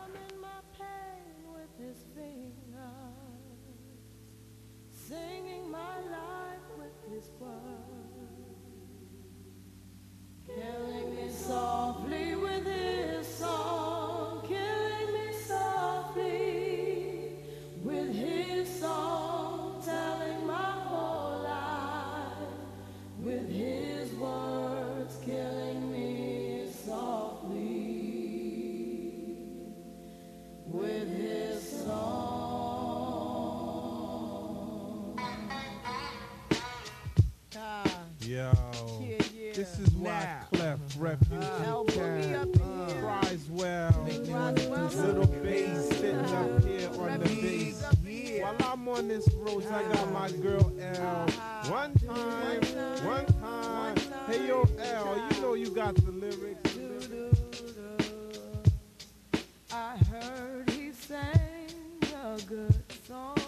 [48.99, 51.27] on this road, I got my girl L.
[51.29, 51.71] Uh-huh.
[51.71, 52.61] One time,
[53.07, 53.97] one time.
[54.27, 56.77] Hey yo, L, you know you got the lyrics.
[59.71, 61.71] I heard he sang
[62.03, 63.39] a good song.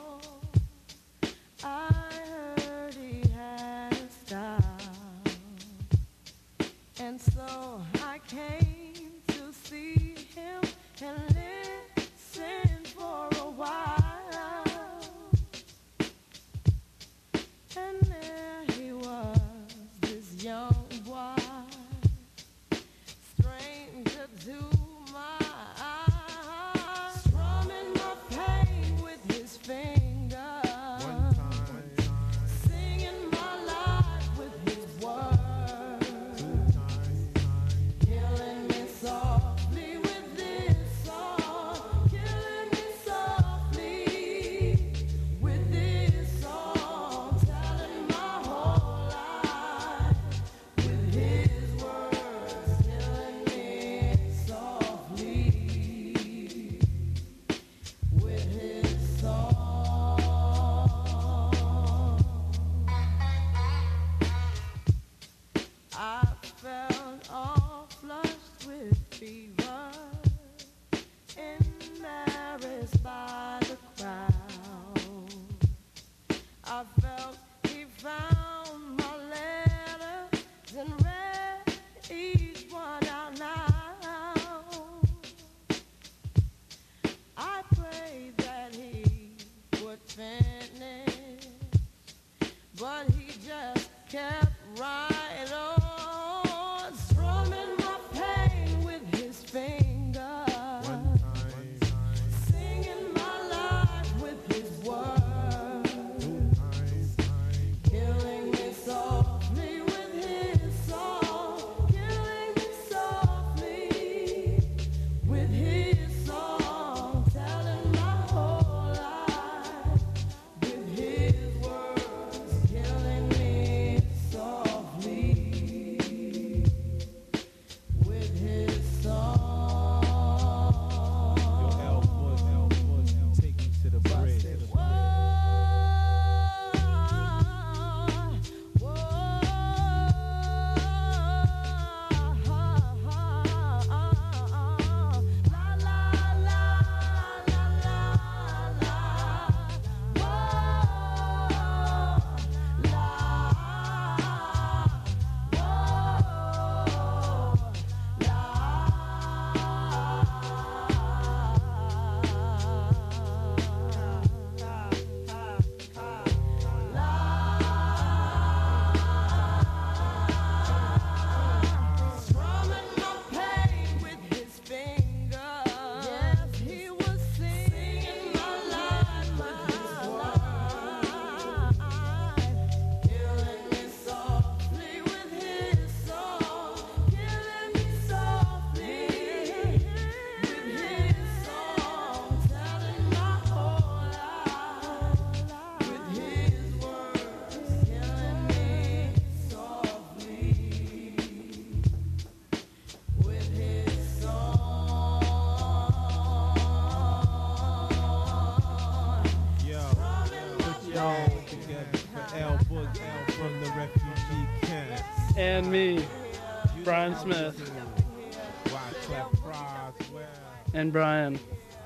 [1.64, 1.88] I
[2.56, 4.78] heard he had a style.
[7.00, 10.62] And so I came to see him
[11.02, 13.89] and listen for a while.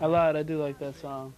[0.04, 0.36] I lied.
[0.36, 1.32] I do like that song.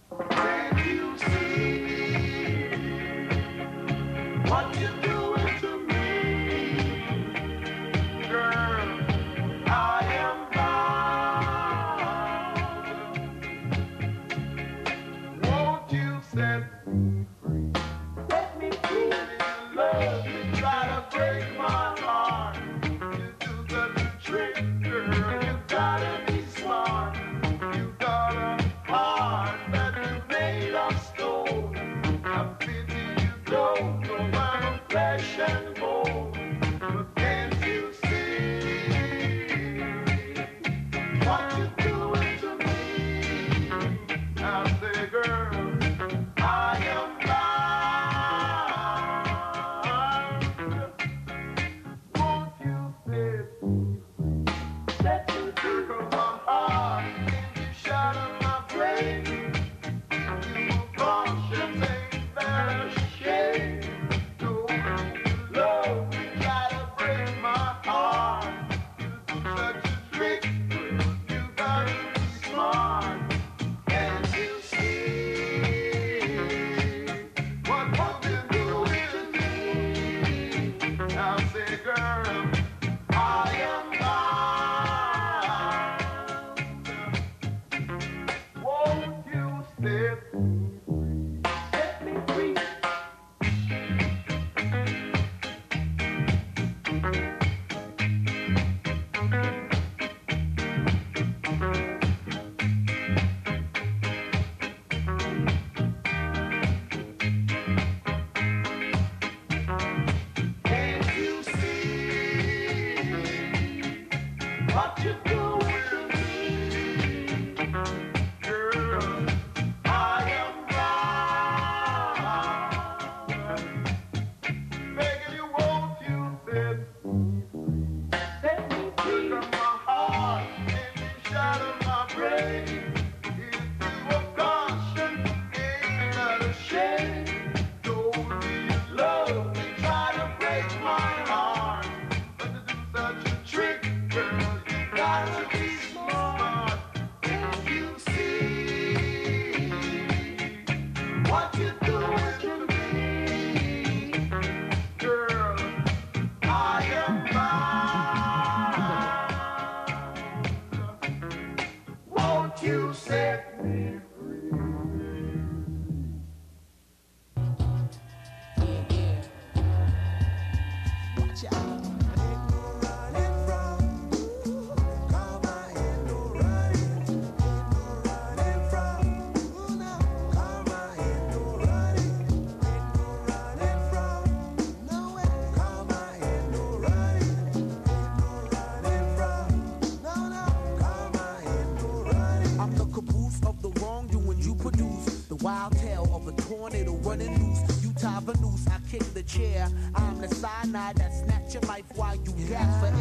[199.27, 199.67] chair.
[199.95, 202.63] I'm the cyanide that snatch your life while you yeah.
[202.63, 202.96] gasp for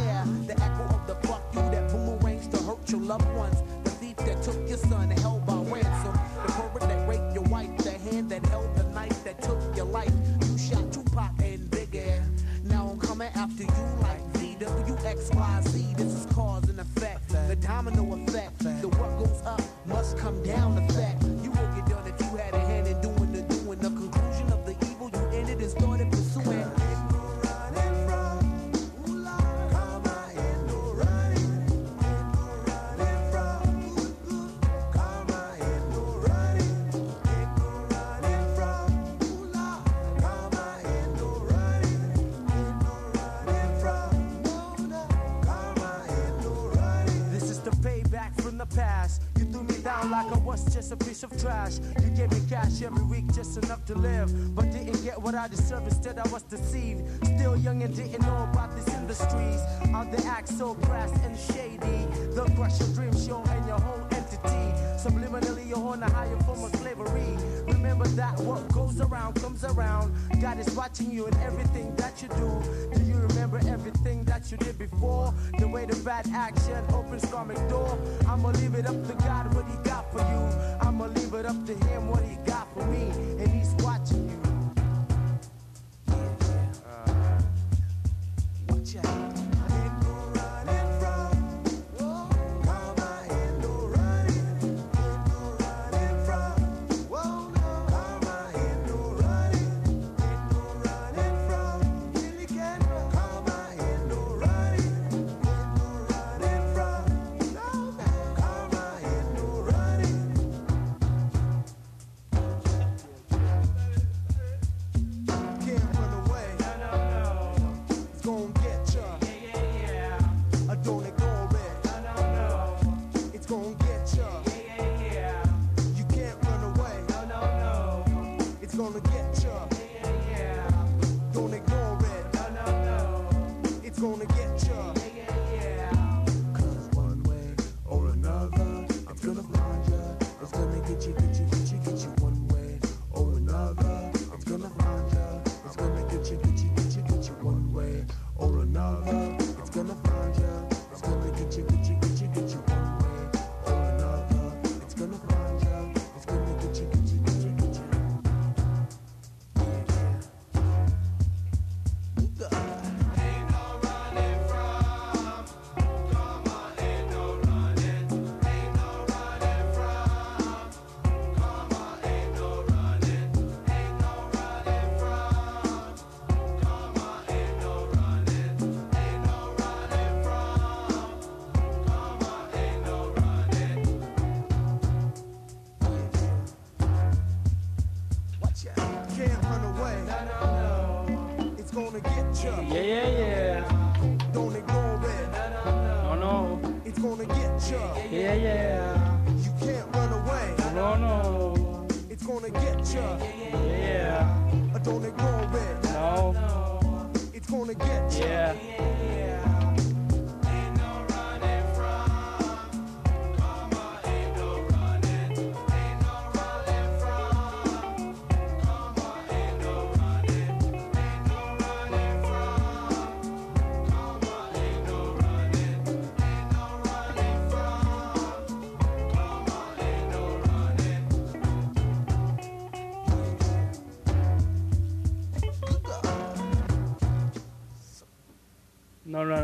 [55.27, 55.89] what I deserved.
[55.89, 57.03] Instead, I was deceived.
[57.27, 59.61] Still young and didn't know about these industries.
[59.91, 60.77] How the acts so.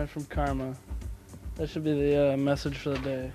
[0.07, 0.75] From karma.
[1.57, 3.33] That should be the uh, message for the day.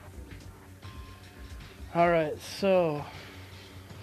[1.95, 3.03] All right, so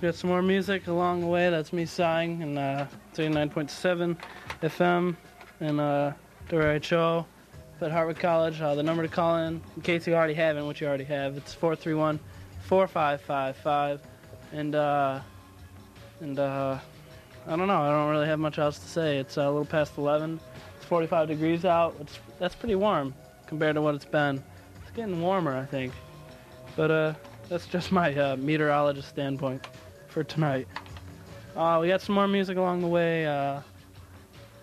[0.00, 1.50] we got some more music along the way.
[1.50, 4.16] That's me sighing and uh, 39.7
[4.62, 5.16] FM
[5.60, 6.12] and uh,
[6.50, 8.60] at Hartwick College.
[8.60, 11.36] Uh, the number to call in, in case you already haven't, which you already have,
[11.36, 12.18] it's 431
[12.62, 14.00] 4555.
[14.52, 15.20] And, uh,
[16.20, 16.78] and, uh,
[17.46, 17.82] I don't know.
[17.82, 19.18] I don't really have much else to say.
[19.18, 20.40] It's uh, a little past 11.
[20.84, 21.96] It's 45 degrees out.
[21.98, 23.14] It's, that's pretty warm
[23.46, 24.44] compared to what it's been.
[24.82, 25.94] It's getting warmer, I think.
[26.76, 27.14] But uh,
[27.48, 29.66] that's just my uh, meteorologist standpoint
[30.08, 30.68] for tonight.
[31.56, 33.26] Uh, we got some more music along the way.
[33.26, 33.62] Uh,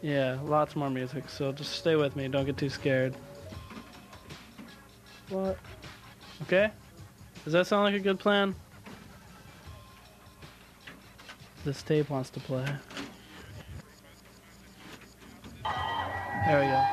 [0.03, 1.27] yeah, lots more music.
[1.27, 2.27] So just stay with me.
[2.27, 3.15] Don't get too scared.
[5.29, 5.57] What?
[6.43, 6.69] Okay.
[7.45, 8.53] Does that sound like a good plan?
[11.65, 12.67] This tape wants to play.
[16.45, 16.87] There we go.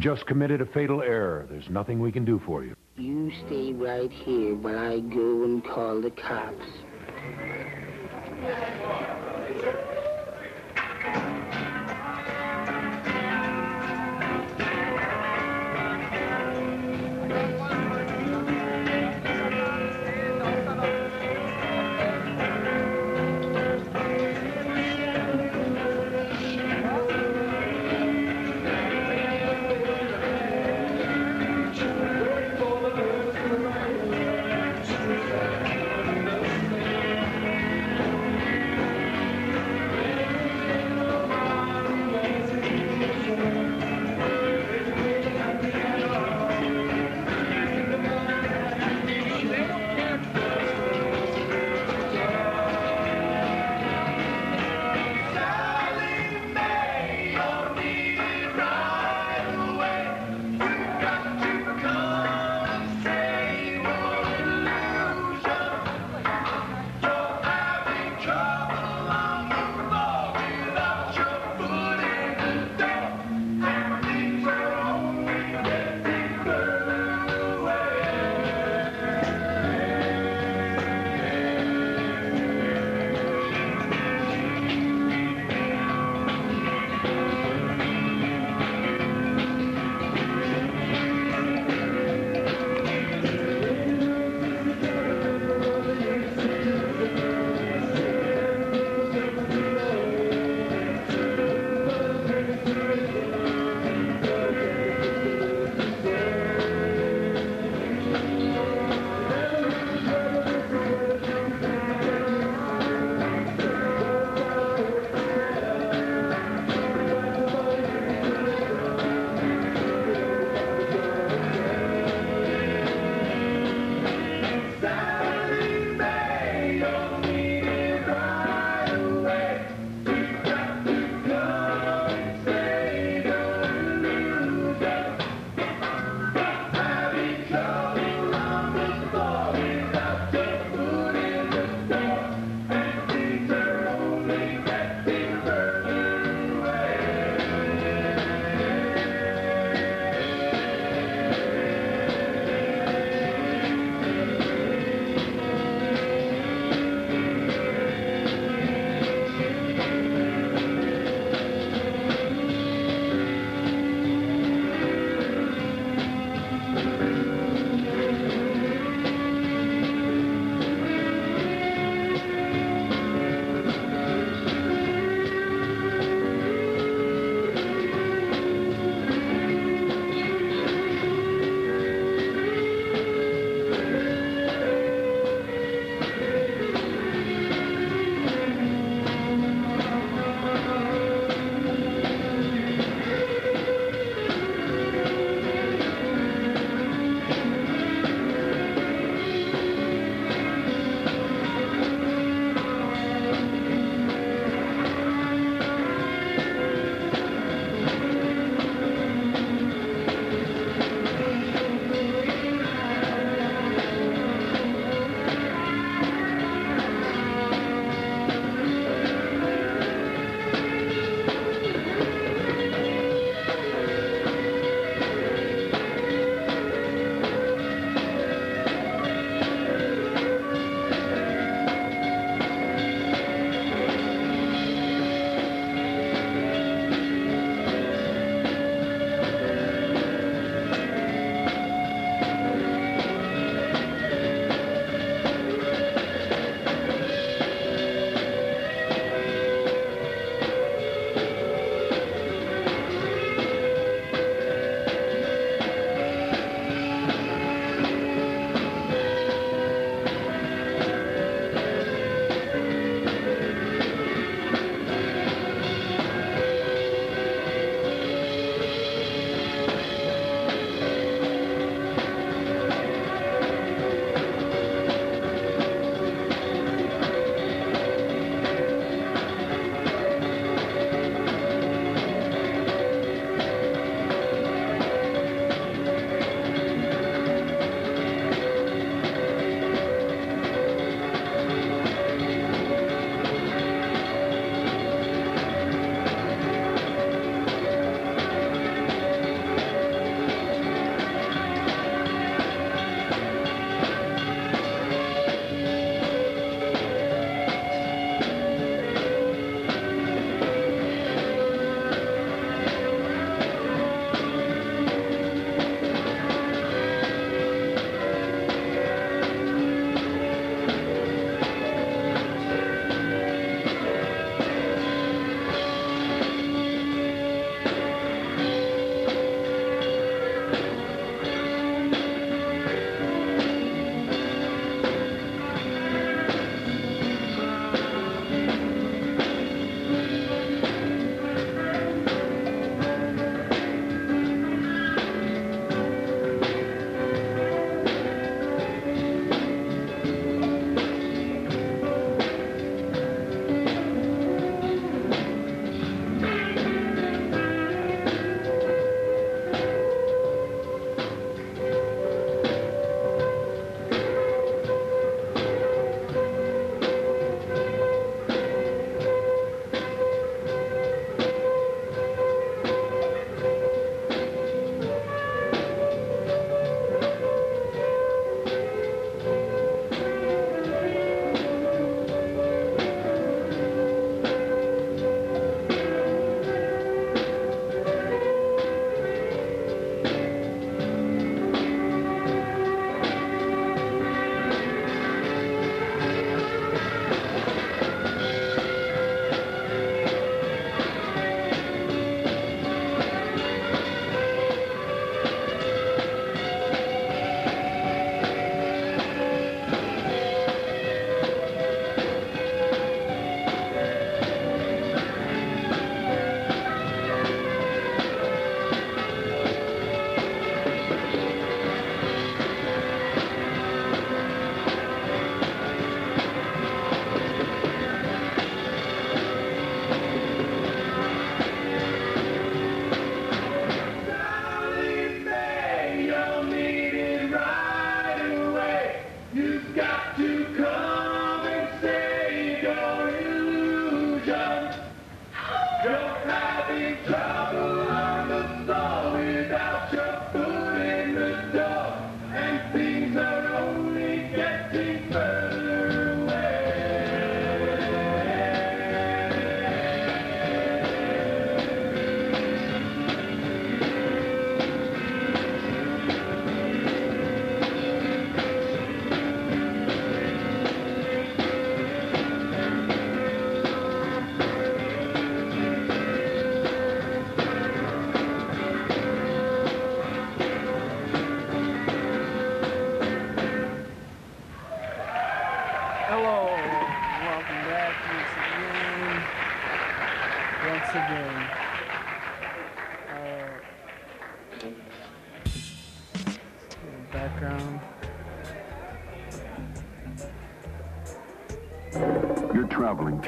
[0.00, 1.46] You've just committed a fatal error.
[1.50, 2.74] There's nothing we can do for you.
[2.96, 6.64] You stay right here while I go and call the cops.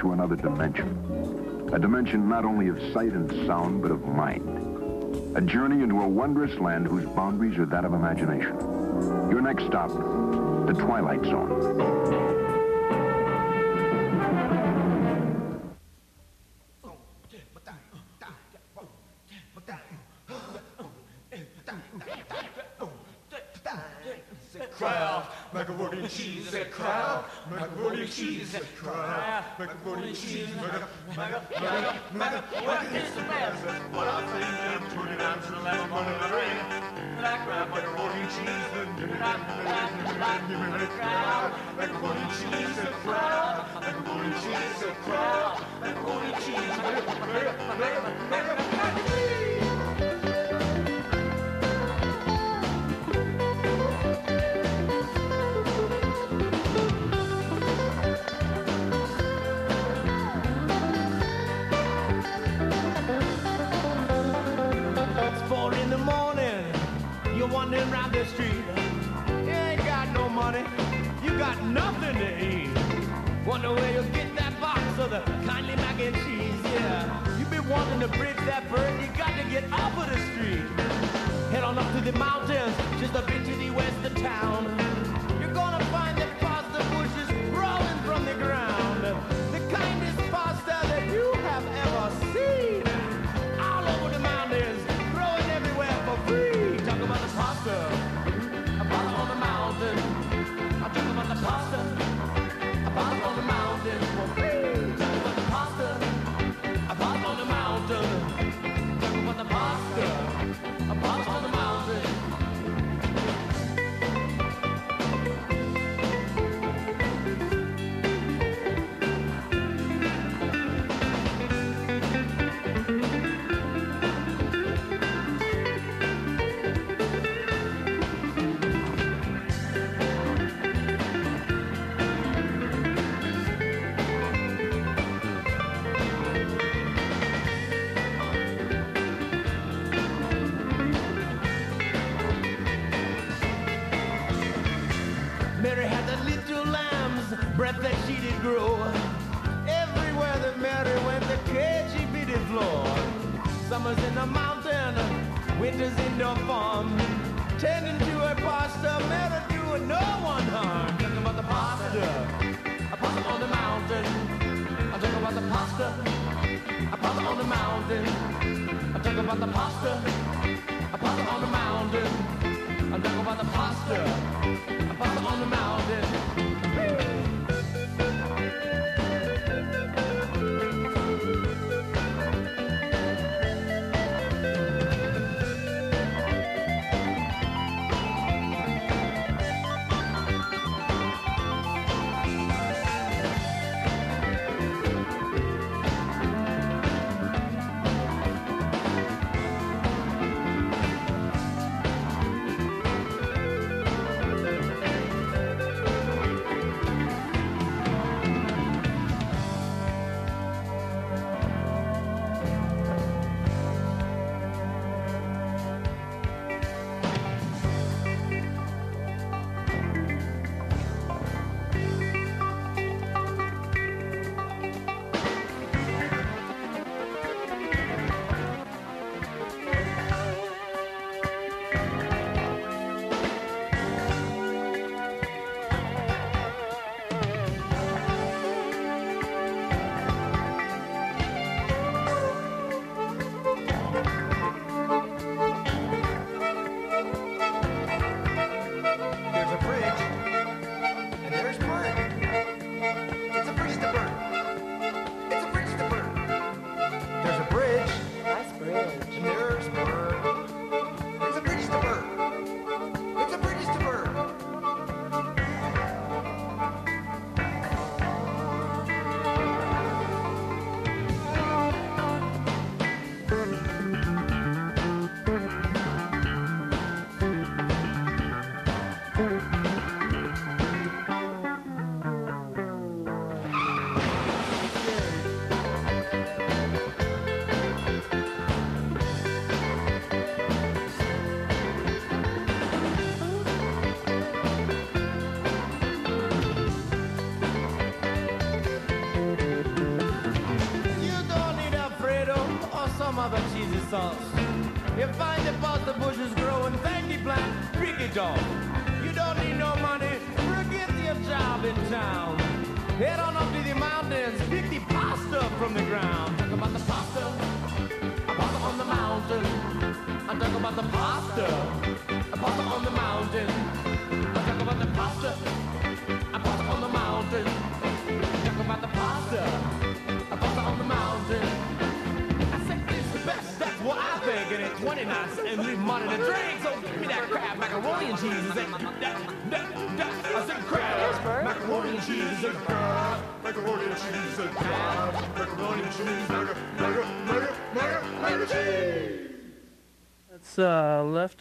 [0.03, 1.71] to another dimension.
[1.73, 5.37] A dimension not only of sight and sound, but of mind.
[5.37, 8.59] A journey into a wondrous land whose boundaries are that of imagination.
[9.31, 12.22] Your next stop, the Twilight Zone.
[32.33, 33.73] what is the matter?
[33.93, 36.29] What I've seen them to the and eleven money in the
[37.23, 41.53] I grab my rolling cheese, and give me that, that, that, give me that crowd.
[41.77, 48.12] Like rolling cheese and crowd, like rolling cheese and crowd, like rolling cheese and.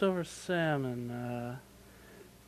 [0.02, 1.12] Leftover salmon.
[1.12, 1.56] Uh,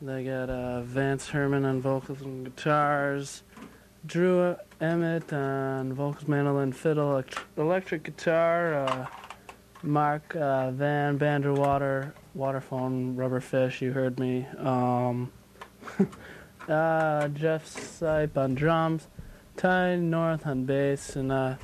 [0.03, 3.45] they got uh, Vance Herman on vocals and guitars,
[4.05, 9.07] Drew Emmitt on vocals, mandolin, fiddle, elect- electric guitar, uh,
[9.85, 13.81] Mark uh, Van Banderwater, waterphone, rubberfish.
[13.81, 14.49] You heard me.
[14.59, 15.31] Um,
[16.69, 19.07] uh, Jeff Sipe on drums,
[19.57, 21.55] Tye North on bass, and uh,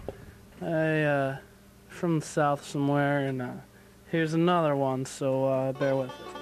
[0.62, 1.38] I uh,
[1.88, 3.60] from south somewhere, and
[4.10, 5.04] here's another one.
[5.04, 6.39] So uh, bear with it.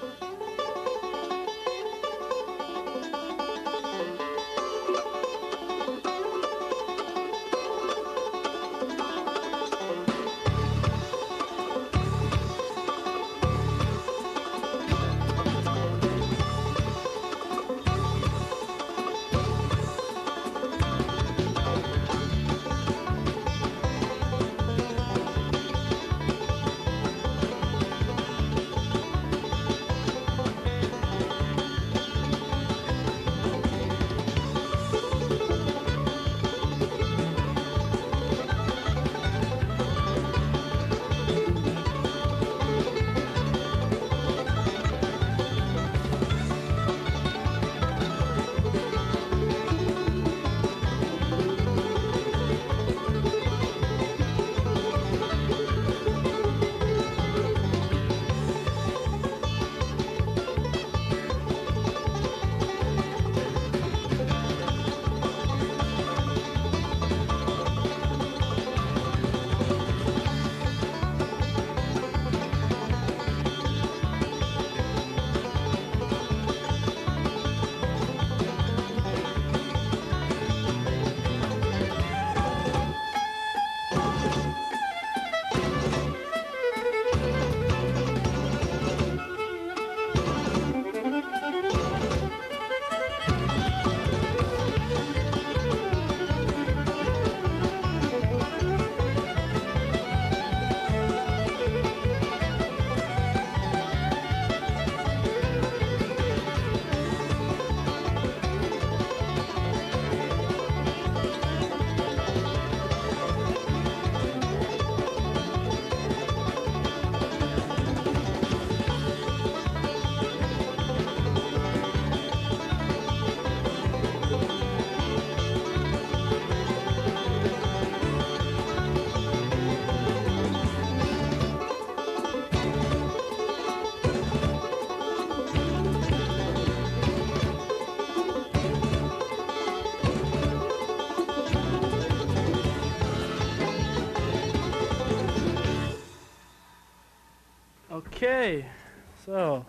[149.29, 149.67] So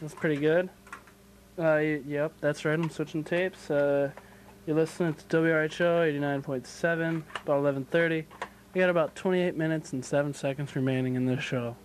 [0.00, 0.70] that's pretty good.
[1.58, 2.72] Uh, yep, that's right.
[2.72, 3.70] I'm switching tapes.
[3.70, 4.10] Uh,
[4.66, 8.24] you're listening to WRHO 89.7, about 11:30.
[8.72, 11.76] We got about 28 minutes and seven seconds remaining in this show,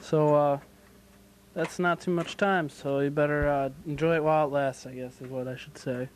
[0.00, 0.58] so uh,
[1.52, 2.68] that's not too much time.
[2.68, 4.86] So you better uh, enjoy it while it lasts.
[4.86, 6.08] I guess is what I should say.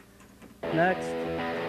[0.63, 1.66] Next.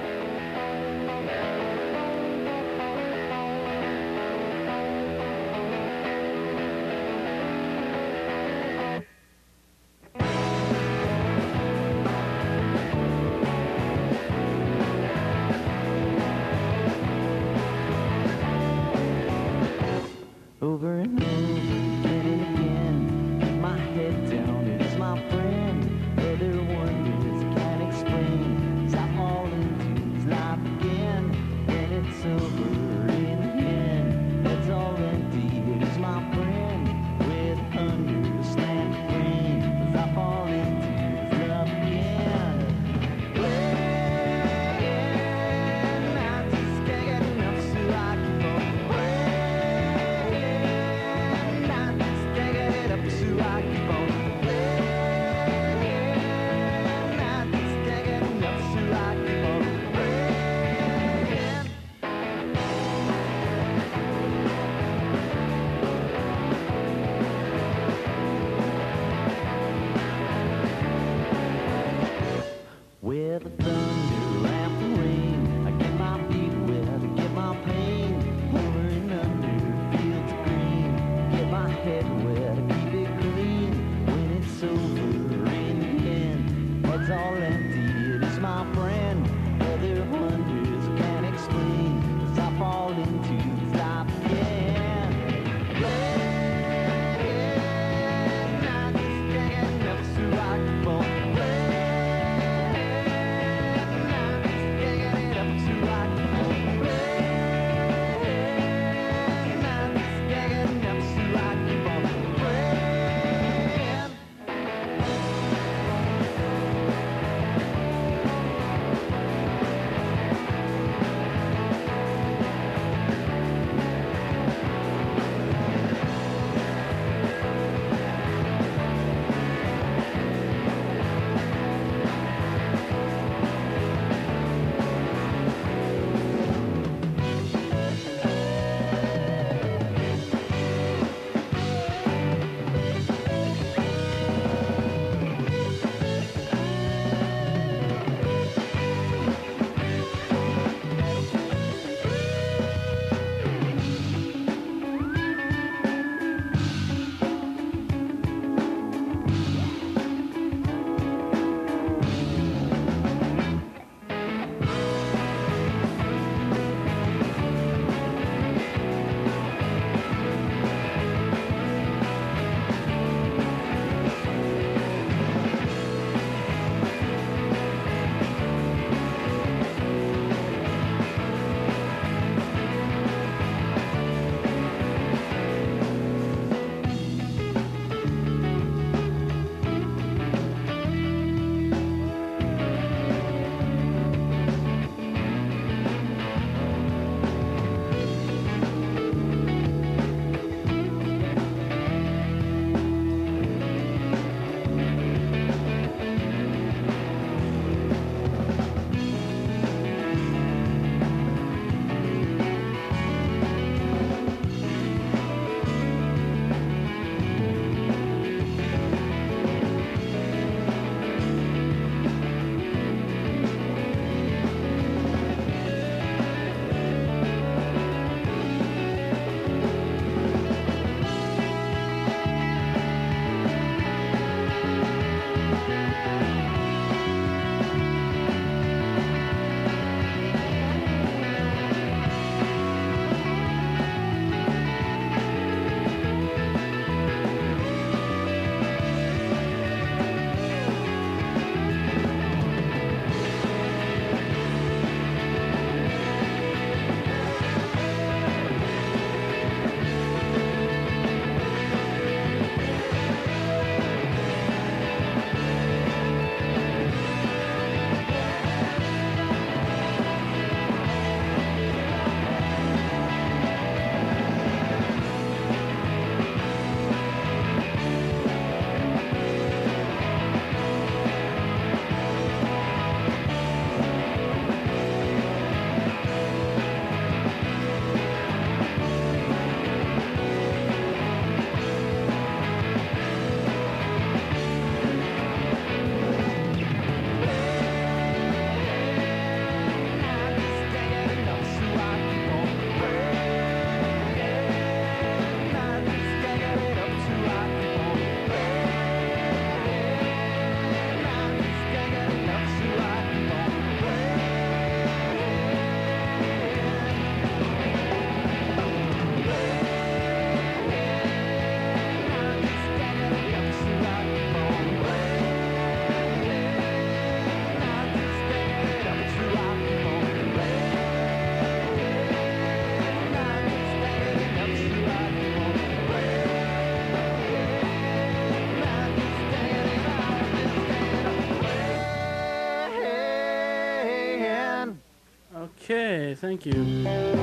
[346.08, 346.64] Okay, thank you.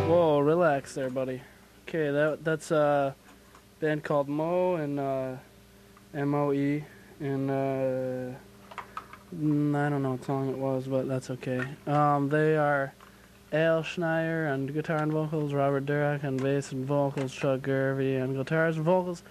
[0.09, 1.41] Whoa, relax there, buddy.
[1.89, 3.17] Okay, that that's a
[3.81, 5.37] band called Mo and uh,
[6.13, 6.85] M O E
[7.19, 8.37] and uh,
[9.35, 11.63] mm, I don't know what song it was, but that's okay.
[11.87, 12.93] Um, they are
[13.55, 18.35] Al Schnier on guitar and vocals, Robert Derhak on bass and vocals, Chuck Garvey on
[18.35, 19.23] guitars and vocals,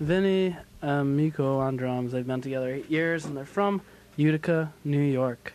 [0.00, 2.12] Vinnie Amico on drums.
[2.12, 3.82] They've been together eight years and they're from
[4.16, 5.52] Utica, New York.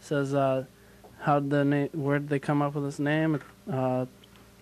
[0.00, 0.66] Says uh,
[1.24, 3.40] how the na- where did they come up with this name?
[3.70, 4.04] Uh,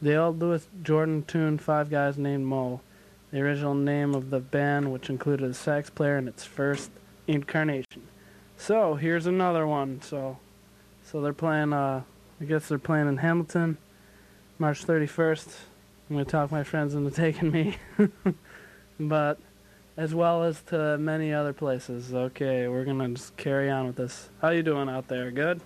[0.00, 2.80] the old Louis Jordan tune, Five Guys Named Moe.
[3.32, 6.90] the original name of the band, which included a sax player in its first
[7.26, 8.02] incarnation.
[8.56, 10.00] So here's another one.
[10.02, 10.38] So,
[11.02, 11.72] so they're playing.
[11.72, 12.02] Uh,
[12.40, 13.76] I guess they're playing in Hamilton,
[14.58, 15.48] March 31st.
[16.10, 17.76] I'm gonna talk my friends into taking me,
[19.00, 19.38] but
[19.96, 22.14] as well as to many other places.
[22.14, 24.28] Okay, we're gonna just carry on with this.
[24.40, 25.32] How you doing out there?
[25.32, 25.60] Good.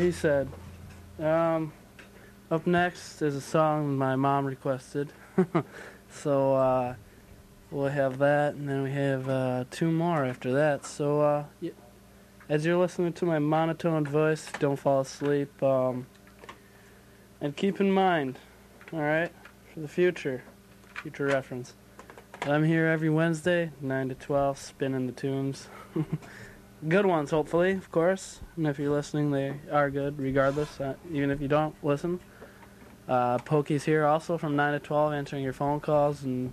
[0.00, 0.48] He said.
[1.18, 1.72] Um,
[2.50, 5.12] up next is a song my mom requested.
[6.10, 6.94] so uh,
[7.70, 10.86] we'll have that, and then we have uh, two more after that.
[10.86, 11.44] So uh,
[12.48, 15.62] as you're listening to my monotone voice, don't fall asleep.
[15.62, 16.06] Um,
[17.40, 18.38] and keep in mind,
[18.92, 19.30] all right,
[19.72, 20.42] for the future,
[20.94, 21.74] future reference.
[22.42, 25.68] I'm here every Wednesday, 9 to 12, spinning the tunes.
[26.86, 28.40] good ones, hopefully, of course.
[28.56, 32.20] And if you're listening, they are good, regardless, uh, even if you don't listen.
[33.08, 36.52] Uh, Pokey's here also from 9 to 12, answering your phone calls and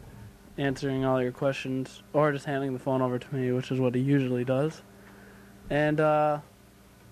[0.58, 3.94] answering all your questions, or just handing the phone over to me, which is what
[3.94, 4.82] he usually does.
[5.70, 6.40] And uh,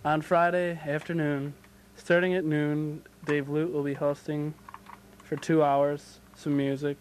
[0.06, 1.54] on Friday afternoon,
[1.96, 4.54] starting at noon, Dave Lute will be hosting
[5.24, 6.98] for two hours some music,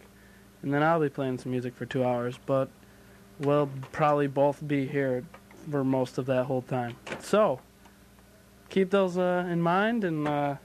[0.62, 2.68] and then I'll be playing some music for two hours, but
[3.40, 5.24] we'll probably both be here
[5.70, 6.96] for most of that whole time.
[7.20, 7.60] So
[8.68, 10.56] keep those uh, in mind, and uh,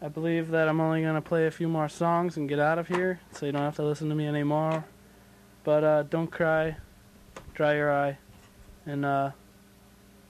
[0.00, 2.88] I believe that I'm only gonna play a few more songs and get out of
[2.88, 4.84] here, so you don't have to listen to me anymore.
[5.64, 6.76] But uh, don't cry,
[7.54, 8.18] dry your eye,
[8.84, 9.30] and uh,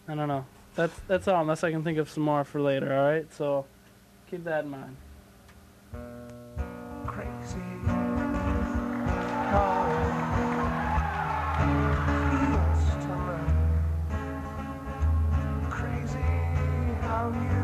[0.09, 0.47] I don't know.
[0.77, 2.97] That's that's all, unless I can think of some more for later.
[2.97, 3.67] All right, so
[4.31, 4.97] keep that in mind.
[7.07, 7.61] Crazy.
[9.53, 9.96] Oh.
[17.33, 17.56] down.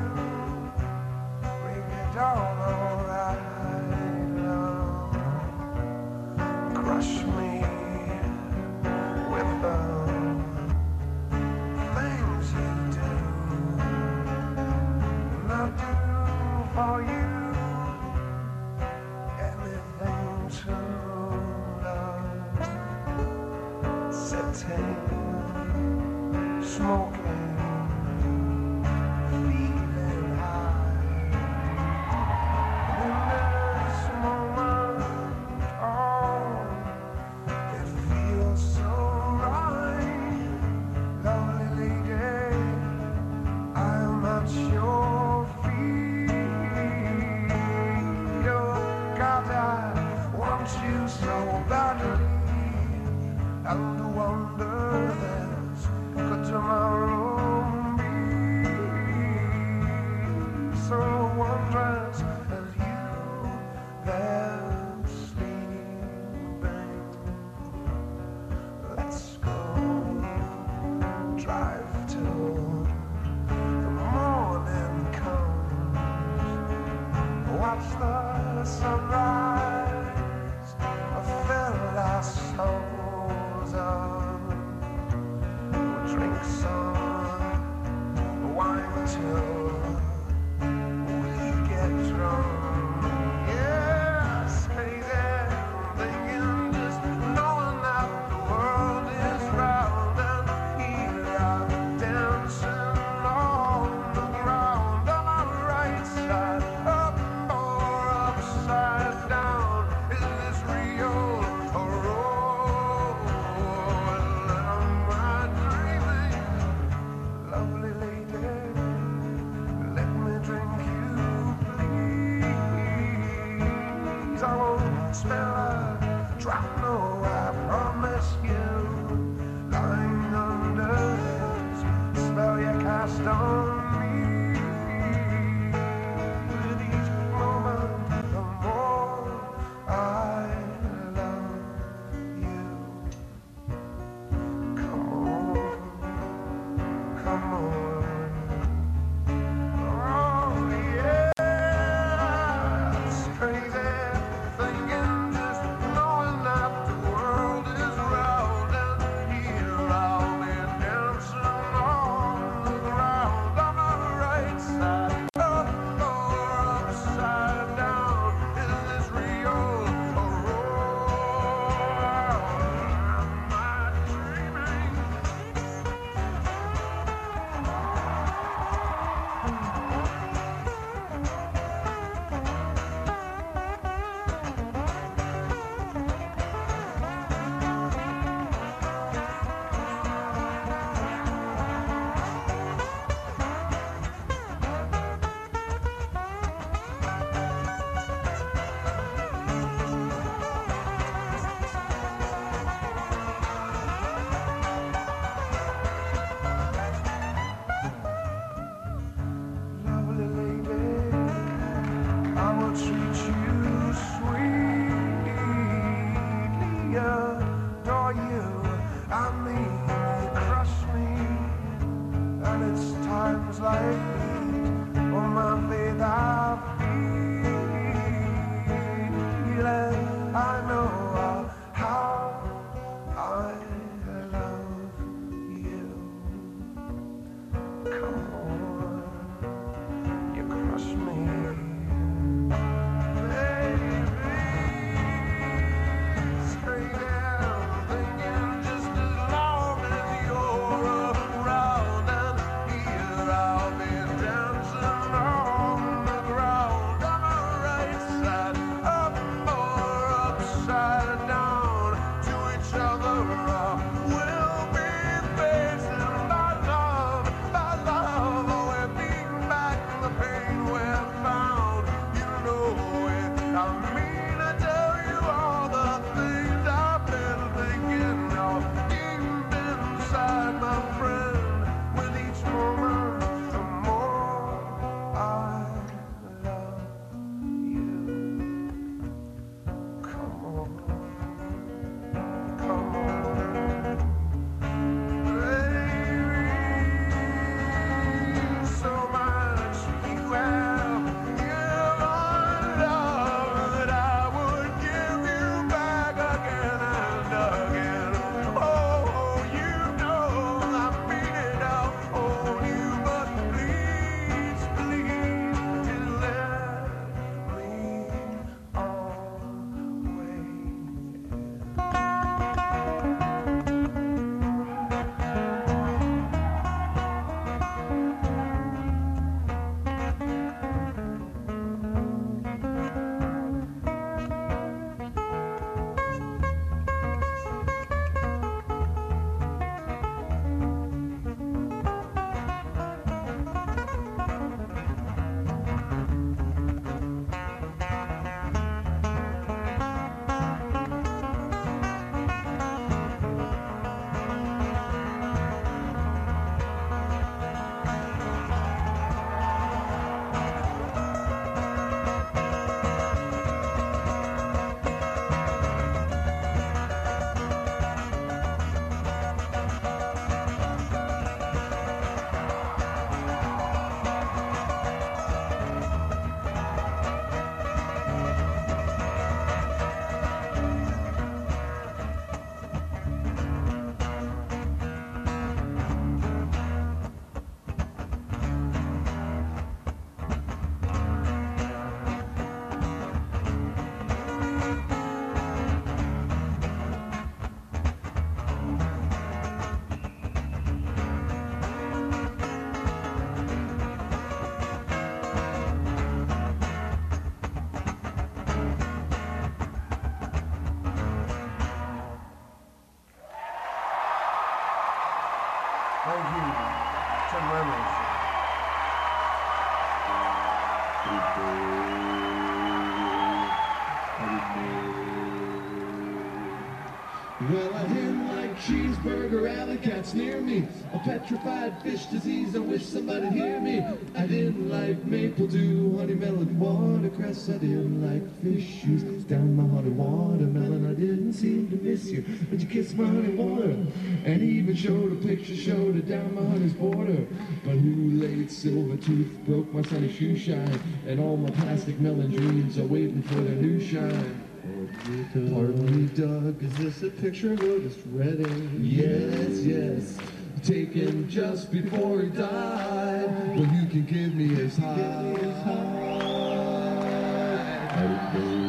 [429.02, 430.66] Cheeseburger alley cats near me.
[430.92, 433.84] A petrified fish disease, I wish somebody'd hear me.
[434.14, 437.48] I didn't like maple dew, honey melon, watercress.
[437.48, 440.90] I didn't like fish shoes down my honey watermelon.
[440.90, 443.76] I didn't seem to miss you, but you kissed my honey water.
[444.24, 447.26] And even showed a picture, showed it down my honey's border.
[447.64, 450.81] But who laid silver tooth broke my sunny shoe shine.
[451.06, 454.42] And all my plastic melon dreams are waiting for their new shine.
[454.62, 458.78] Pardon me, Doug, is this a picture of Otis Redding?
[458.81, 460.18] Yes, yes.
[460.62, 463.57] Taken just before he died.
[463.57, 465.34] Well, you can give me his high.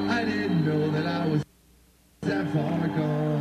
[0.10, 1.44] I didn't know that I was
[2.22, 3.33] that far gone.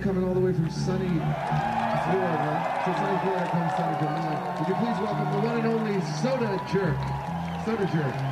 [0.00, 4.60] Coming all the way from sunny Florida, so sunny Florida comes sunny Vermont.
[4.60, 6.96] Would you please welcome the one and only Soda Jerk.
[7.66, 8.29] Soda Jerk.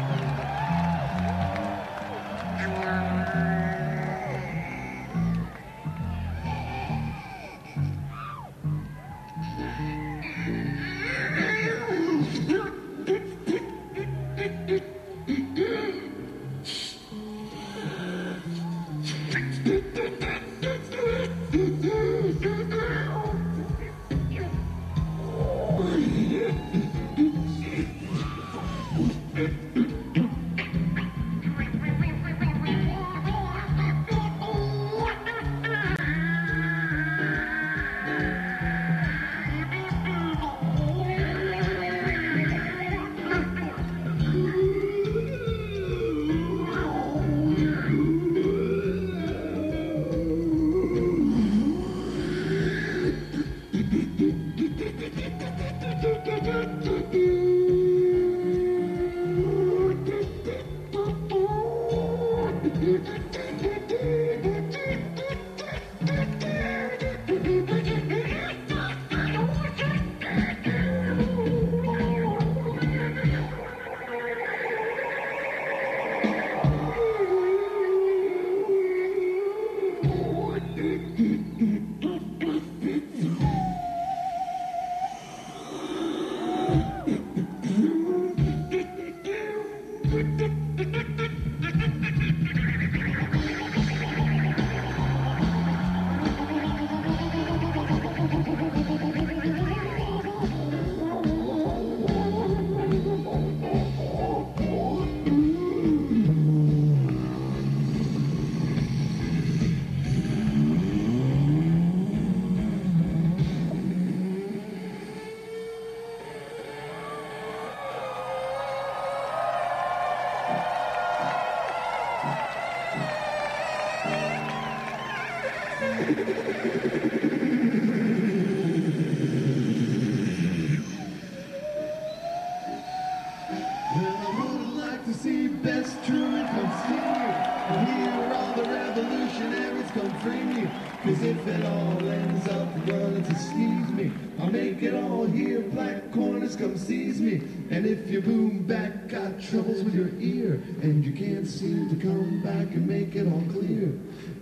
[151.88, 153.88] To come back and make it all clear.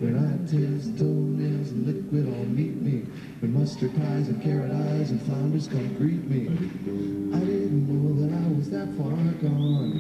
[0.01, 3.07] When I taste toenails and liquid all meet me.
[3.41, 6.49] When mustard pies and carrot eyes and flounders come greet me.
[7.33, 9.96] I didn't know that I was that far gone.